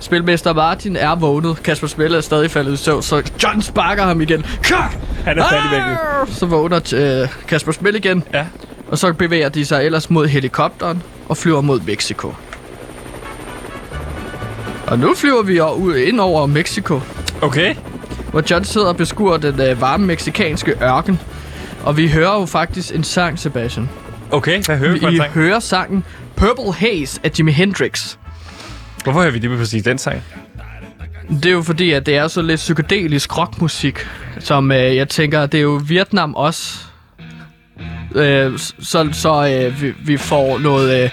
[0.00, 1.62] Spilmester Martin er vågnet.
[1.62, 4.46] Kasper Smell er stadig faldet i søvn, så John sparker ham igen.
[4.64, 4.96] Kak!
[5.24, 5.80] Han er stadig væk.
[5.80, 6.28] Ah!
[6.28, 6.80] Så vågner
[7.22, 8.24] øh, Kasper Smell igen.
[8.32, 8.44] Ja.
[8.94, 12.34] Og så bevæger de sig ellers mod helikopteren og flyver mod Mexico.
[14.86, 17.00] Og nu flyver vi ud ind over Mexico,
[17.42, 17.74] Okay.
[18.30, 21.20] hvor John sidder og beskuer den øh, varme meksikanske ørken.
[21.82, 23.88] Og vi hører jo faktisk en sang, Sebastian.
[24.30, 25.32] Okay, hvad hører vi for en Vi sang?
[25.32, 26.04] hører sangen
[26.36, 28.16] Purple Haze af Jimi Hendrix.
[29.04, 30.22] Hvorfor hører vi lige præcis den sang?
[31.28, 34.06] Det er jo fordi, at det er så lidt psykedelisk rockmusik,
[34.40, 36.78] som øh, jeg tænker, det er jo Vietnam også.
[38.14, 41.10] Øh, så så øh, vi, vi får noget øh,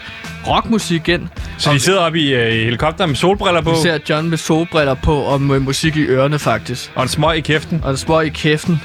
[0.47, 1.27] rockmusik ind.
[1.57, 4.93] Så de sidder oppe i øh, helikopteren med solbriller på, Vi ser John med solbriller
[4.93, 6.91] på og med musik i ørerne faktisk.
[6.95, 7.81] og en smøg i kæften.
[7.83, 8.81] Og en smøg i kæften.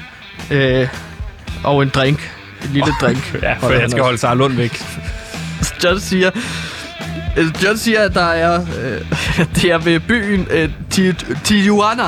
[0.51, 0.87] Øh,
[1.63, 2.31] og en drink.
[2.63, 3.39] En lille drink.
[3.43, 4.81] Ja, for jeg skal holde Sara Lund væk.
[5.83, 6.31] John siger...
[7.37, 8.61] øh, John siger, at der er...
[8.61, 9.01] Øh,
[9.55, 11.13] det er ved byen øh, Ti-
[11.43, 12.03] Tijuana.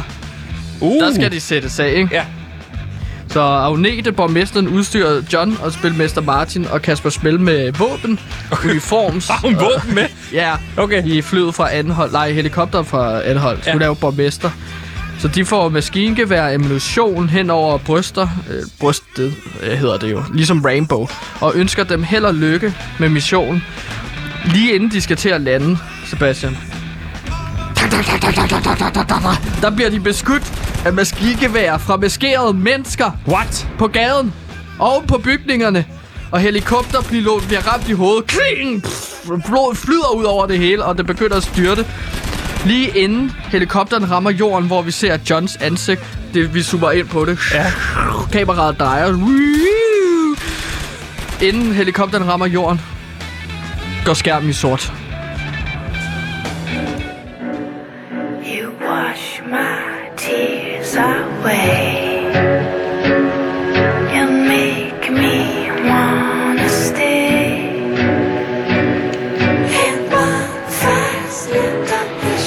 [0.81, 1.03] Uh.
[1.03, 2.09] Der skal de sættes af, ikke?
[2.15, 2.25] Ja.
[3.29, 8.19] Så Agnete, borgmesteren, udstyrer John og spilmester Martin og Kasper Smell med våben,
[8.65, 9.27] uniforms.
[9.27, 10.05] Har hun våben med?
[10.33, 11.05] Ja, Okay.
[11.05, 12.11] i flyet fra Anhold.
[12.11, 13.59] Nej, helikopter fra Anhold.
[13.65, 13.71] Ja.
[13.73, 14.49] Hun er jo borgmester.
[15.19, 20.61] Så de får maskingevær, ammunition hen over bryster, øh, brystet øh, hedder det jo, ligesom
[20.65, 21.07] Rainbow,
[21.41, 23.63] og ønsker dem held og lykke med missionen,
[24.45, 26.57] lige inden de skal til at lande, Sebastian.
[29.61, 33.67] Der bliver de beskudt af maskingevær fra maskerede mennesker What?
[33.77, 34.33] på gaden
[34.79, 35.85] og på bygningerne.
[36.31, 38.27] Og helikopter bliver, ramt i hovedet.
[38.27, 38.83] Kling!
[39.25, 41.85] Blod flyder ud over det hele, og det begynder at styrte.
[42.65, 46.01] Lige inden helikopteren rammer jorden, hvor vi ser Johns ansigt.
[46.33, 47.39] Det, vi zoomer ind på det.
[47.53, 47.71] Ja.
[48.31, 49.07] Kameraet drejer.
[51.41, 52.81] Inden helikopteren rammer jorden,
[54.05, 54.93] går skærmen i sort.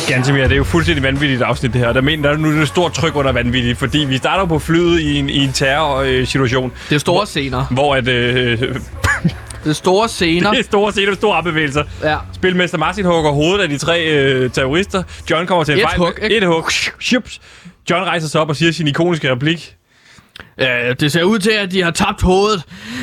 [0.09, 1.93] Gantemir, det er jo fuldstændig vanvittigt afsnit det her.
[1.93, 5.01] Der mener, der er nu et stort tryk under vanvittigt, fordi vi starter på flyet
[5.01, 7.65] i en, i en terrorsituation, Det er store scener.
[7.71, 8.77] hvor at, øh, Det
[9.67, 10.51] er store scener.
[10.53, 11.85] det er store scener med store opbevægelser.
[12.03, 12.17] Ja.
[12.35, 15.03] Spilmester Martin hugger hovedet af de tre øh, terrorister.
[15.31, 15.99] John kommer til en Et fejl.
[15.99, 16.37] hug, ikke?
[16.37, 16.71] Et hug.
[17.01, 17.41] Shups.
[17.91, 19.77] John rejser sig op og siger sin ikoniske replik.
[20.61, 20.67] Øh,
[21.01, 22.63] det ser ud til, at de har tabt hovedet.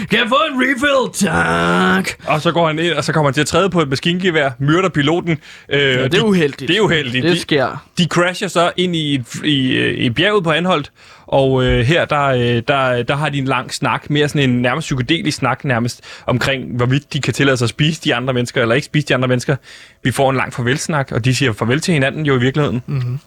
[0.10, 1.28] Kan jeg få en refill?
[1.30, 2.10] Tak.
[2.28, 4.50] Og så går han ind, og så kommer han til at træde på et maskingevær,
[4.60, 5.38] myrder piloten.
[5.70, 6.68] Øh, Ja, det er uheldigt.
[6.70, 7.24] Det er uheldigt.
[7.24, 7.86] Det De- sker.
[7.98, 10.92] De crasher så ind i, et, i, i bjerget på Anholdt,
[11.28, 14.62] og øh, her der, øh, der, der har de en lang snak, mere sådan en
[14.62, 18.62] nærmest psykedelisk snak nærmest, omkring hvorvidt de kan tillade sig at spise de andre mennesker,
[18.62, 19.56] eller ikke spise de andre mennesker.
[20.04, 22.82] Vi får en lang farvelsnak, og de siger farvel til hinanden jo i virkeligheden.
[22.88, 23.20] Mm-hmm.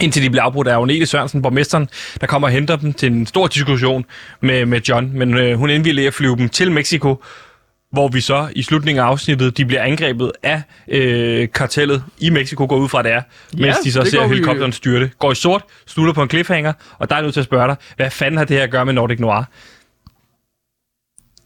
[0.00, 1.88] Indtil de bliver afbrudt af Agnete Sørensen, borgmesteren,
[2.20, 4.04] der kommer og henter dem til en stor diskussion
[4.40, 5.10] med, med John.
[5.14, 7.22] Men øh, hun indvilliger at flyve dem til Mexico,
[7.92, 12.66] hvor vi så i slutningen af afsnittet, de bliver angrebet af øh, kartellet i Mexico,
[12.66, 13.22] går ud fra det er,
[13.58, 15.10] ja, mens de så ser går vi- helikopteren styrte.
[15.18, 17.76] Går i sort, slutter på en cliffhanger, og der er nødt til at spørge dig,
[17.96, 19.44] hvad fanden har det her at gøre med Nordic Noir?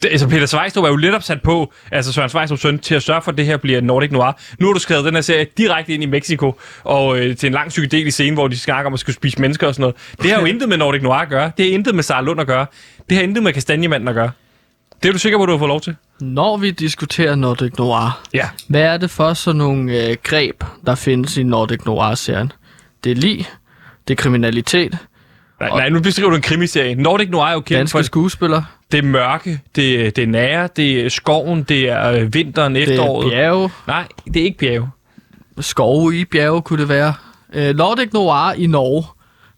[0.05, 3.03] Det, altså Peter Svejstrup er jo lidt opsat på, altså Søren Svejstrups søn, til at
[3.03, 4.33] sørge for, at det her bliver Nordic Noir.
[4.59, 7.53] Nu har du skrevet den her serie direkte ind i Mexico, og øh, til en
[7.53, 9.97] lang psykedelisk scene, hvor de snakker om at skulle spise mennesker og sådan noget.
[10.23, 11.51] Det har jo intet med Nordic Noir at gøre.
[11.57, 12.67] Det har intet med Sara Lund at gøre.
[13.09, 14.31] Det har intet med Kastanjemanden at gøre.
[15.03, 15.97] Det er du sikker på, du har fået lov til?
[16.21, 18.49] Når vi diskuterer Nordic Noir, Ja.
[18.69, 22.53] hvad er det for sådan nogle øh, greb, der findes i Nordic Noir-serien?
[23.05, 23.47] Det er lig,
[24.09, 24.99] det er kriminalitet,
[25.61, 26.95] Nej, nej, nu beskriver du en krimiserie.
[26.95, 30.29] Nordic Noir er jo kendt for, danske skuespillere, det er mørke, det, er- det er
[30.29, 33.27] nære, det er skoven, det er øh, vinteren, det efteråret.
[33.27, 34.89] er bjerge, Nej, det er ikke bjerge.
[35.61, 37.15] skove i bjerge kunne det være.
[37.53, 39.05] Øh, Nordic Noir i Norge,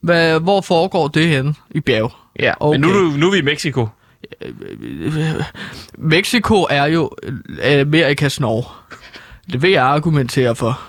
[0.00, 1.54] hvad, hvor foregår det henne?
[1.70, 2.10] I bjerge.
[2.40, 2.78] Ja, Okay.
[2.78, 3.88] men nu, er nu er vi i Mexico.
[5.98, 8.64] Mexico er jo øh, Amerikas Norge.
[9.52, 10.80] Det vil jeg argumentere for.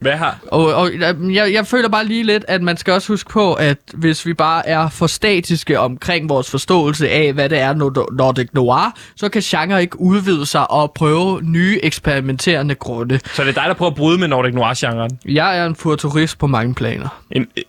[0.00, 0.38] Hvad har...
[0.46, 0.90] Og, og
[1.32, 4.34] jeg, jeg føler bare lige lidt, at man skal også huske på, at hvis vi
[4.34, 9.28] bare er for statiske omkring vores forståelse af, hvad det er Nord- Nordic Noir, så
[9.28, 13.20] kan genre ikke udvide sig og prøve nye eksperimenterende grunde.
[13.34, 15.10] Så det er dig, der prøver at bryde med Nordic Noir-genren?
[15.24, 17.08] Jeg er en futurist på mange planer.
[17.30, 17.62] En, øh,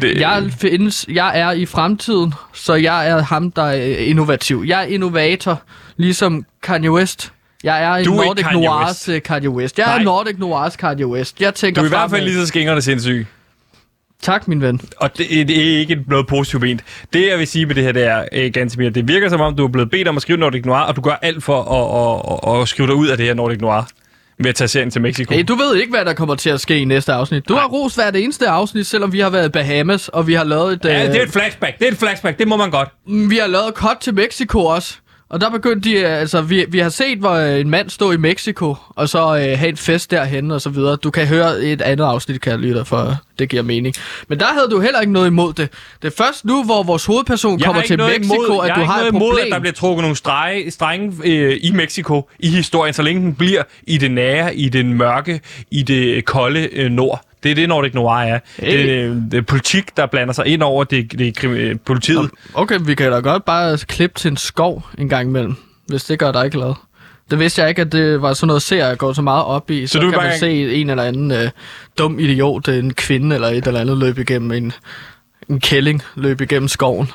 [0.00, 4.64] det, Jeg, findes, jeg er i fremtiden, så jeg er ham, der er innovativ.
[4.66, 5.62] Jeg er innovator,
[5.96, 7.32] ligesom Kanye West.
[7.64, 9.78] Jeg er Du er Nordic Kanye Noirs øh, Kanye West.
[9.78, 9.98] Jeg Nej.
[9.98, 11.40] er Nordic Noirs Kanye West.
[11.40, 13.26] Jeg tænker du er i hvert fald lige så skængerne sindssyg.
[14.22, 14.80] Tak, min ven.
[14.96, 16.84] Og det, det er ikke noget positivt ment.
[17.12, 19.56] Det, jeg vil sige med det her, det er, øh, Gansimir, det virker som om,
[19.56, 22.48] du er blevet bedt om at skrive Nordic Noir, og du gør alt for at,
[22.48, 23.88] at, at, at skrive dig ud af det her Nordic Noir
[24.38, 25.34] ved at tage serien til Mexico.
[25.34, 27.48] Hey, du ved ikke, hvad der kommer til at ske i næste afsnit.
[27.48, 30.34] Du har ros hver det eneste afsnit, selvom vi har været i Bahamas, og vi
[30.34, 31.78] har lavet et, Ja, øh, det er et flashback.
[31.78, 32.38] Det er et flashback.
[32.38, 32.88] Det må man godt.
[33.30, 34.98] vi har lavet cut til Mexico også.
[35.30, 38.14] Og der begyndte de, øh, altså vi, vi har set, hvor øh, en mand stod
[38.14, 40.96] i Mexico, og så øh, have en fest derhen og så videre.
[40.96, 43.94] Du kan høre et andet afsnit, kan jeg lytte for det giver mening.
[44.28, 45.68] Men der havde du heller ikke noget imod det.
[46.02, 48.94] Det er først nu, hvor vores hovedperson Jeg kommer til Mexico, imod, at du har
[48.94, 49.46] et noget imod, problem.
[49.46, 53.34] at der bliver trukket nogle strege, strenge øh, i Mexico i historien, så længe den
[53.34, 57.27] bliver i det nære, i den mørke, i det kolde øh, nord.
[57.42, 58.38] Det er det, Nordic Noir er.
[58.56, 58.72] Hey.
[58.78, 61.76] Det, er det er politik, der blander sig ind over det, det er krim- øh,
[61.86, 62.30] politiet.
[62.54, 65.54] Okay, vi kan da godt bare klippe til en skov en gang imellem,
[65.86, 66.74] hvis det gør dig ikke glad.
[67.30, 69.70] Det vidste jeg ikke, at det var sådan noget serie, jeg går så meget op
[69.70, 69.86] i.
[69.86, 71.50] Så, så du kan man se en eller anden øh,
[71.98, 74.72] dum idiot, en kvinde eller et eller andet løbe igennem en,
[75.48, 77.10] en kælling, løbe igennem skoven.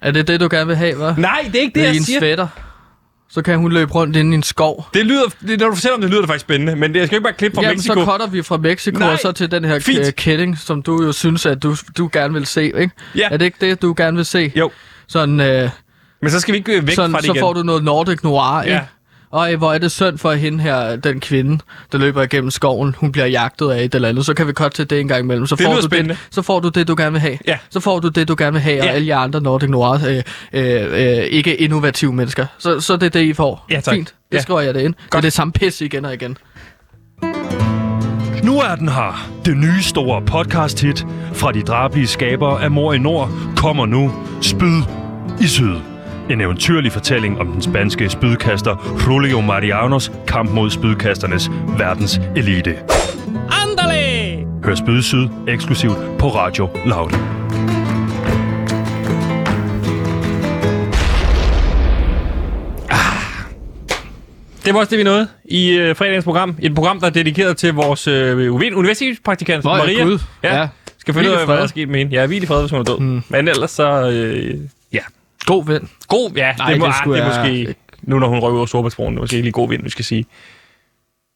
[0.00, 1.20] Er det det, du gerne vil have, hva'?
[1.20, 2.18] Nej, det er ikke det, Med jeg en siger.
[2.20, 2.46] svætter.
[3.30, 4.86] Så kan hun løbe rundt inde i en skov.
[4.94, 7.06] Det lyder, det, når du fortæller om det, lyder det faktisk spændende, men det, jeg
[7.08, 7.94] skal ikke bare klippe fra Jamen, Mexico.
[7.94, 9.98] så cutter vi fra Mexico Nej, og så til den her fint.
[10.06, 12.90] k- kælling, som du jo synes, at du, du gerne vil se, ikke?
[13.16, 13.28] Ja.
[13.30, 14.52] Er det ikke det, du gerne vil se?
[14.56, 14.70] Jo,
[15.06, 15.70] Sådan, øh,
[16.22, 17.40] men så skal vi ikke øh, væk sådan fra det så igen.
[17.40, 18.74] får du noget Nordic Noir, ikke?
[18.74, 18.80] Ja.
[19.34, 21.58] Og hvor er det synd for hende her, den kvinde,
[21.92, 22.94] der løber igennem skoven.
[22.98, 24.26] Hun bliver jagtet af et eller andet.
[24.26, 25.46] Så kan vi godt til det en gang imellem.
[25.46, 26.14] Så Det får du spændende.
[26.14, 27.38] det, så får du det, du gerne vil have.
[27.46, 27.58] Ja.
[27.70, 28.92] Så får du det, du gerne vil have, og Ja.
[28.92, 30.22] alle jer andre Nordic Noir, øh,
[30.52, 30.82] øh,
[31.18, 32.46] øh, ikke innovative mennesker.
[32.58, 33.66] Så, så det er det, I får.
[33.70, 33.94] Ja, tak.
[33.94, 34.14] Fint.
[34.32, 34.42] Det Ja.
[34.42, 34.94] skriver jeg det ind.
[35.12, 36.36] Det er det samme pis igen og igen.
[38.42, 39.30] Nu er den her.
[39.44, 44.12] Det nye store podcast-hit fra de drabelige skabere af Mor i Nord kommer nu.
[44.42, 44.82] Spyd
[45.40, 45.93] i Syd.
[46.30, 52.76] En eventyrlig fortælling om den spanske spydkaster Julio Marianos kamp mod spydkasternes verdens elite.
[53.62, 54.46] Andale!
[54.64, 57.10] Hør Spyd Syd eksklusivt på Radio Loud.
[64.64, 66.56] Det var også det, vi nåede i øh, fredagens program.
[66.62, 70.04] Et program, der er dedikeret til vores øh, universitetspraktikant, Nå Maria.
[70.04, 70.18] Gud.
[70.42, 70.60] Ja.
[70.60, 70.68] Ja.
[70.98, 72.12] Skal finde ud af, hvad der er sket med hende.
[72.12, 72.98] Ja, hvil i fred, hvis hun er død.
[72.98, 73.22] Hmm.
[73.28, 74.10] Men ellers så...
[74.10, 74.54] Øh,
[74.92, 75.00] ja.
[75.46, 75.90] God ven.
[76.08, 76.54] God, ja.
[76.58, 77.74] Nej, det, må, det det, skulle det er måske...
[78.02, 79.90] Nu når hun røg ud af Storbritannien, det er måske ikke lige god vind, vi
[79.90, 80.24] skal sige.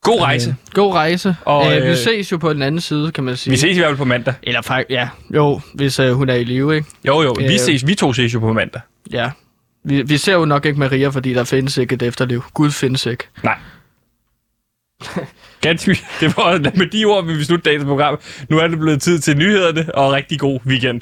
[0.02, 0.50] God rejse.
[0.50, 1.36] Øh, god rejse.
[1.44, 3.50] Og, Og, øh, øh, vi ses jo på den anden side, kan man sige.
[3.50, 4.34] Vi ses i hvert fald på mandag.
[4.42, 5.08] Eller faktisk, ja.
[5.34, 6.88] Jo, hvis øh, hun er i live, ikke?
[7.06, 7.34] Jo, jo.
[7.38, 7.58] Vi, Øh.
[7.58, 8.80] ses, vi to ses jo på mandag.
[9.12, 9.30] Ja.
[9.84, 12.42] Vi, vi ser jo nok ikke Maria, fordi der findes ikke et efterliv.
[12.54, 13.24] Gud findes ikke.
[13.42, 13.58] Nej.
[15.60, 18.18] Ganske, det var med de ord, vi vil slutte dagens program.
[18.48, 21.00] Nu er det blevet tid til nyhederne, og rigtig god weekend.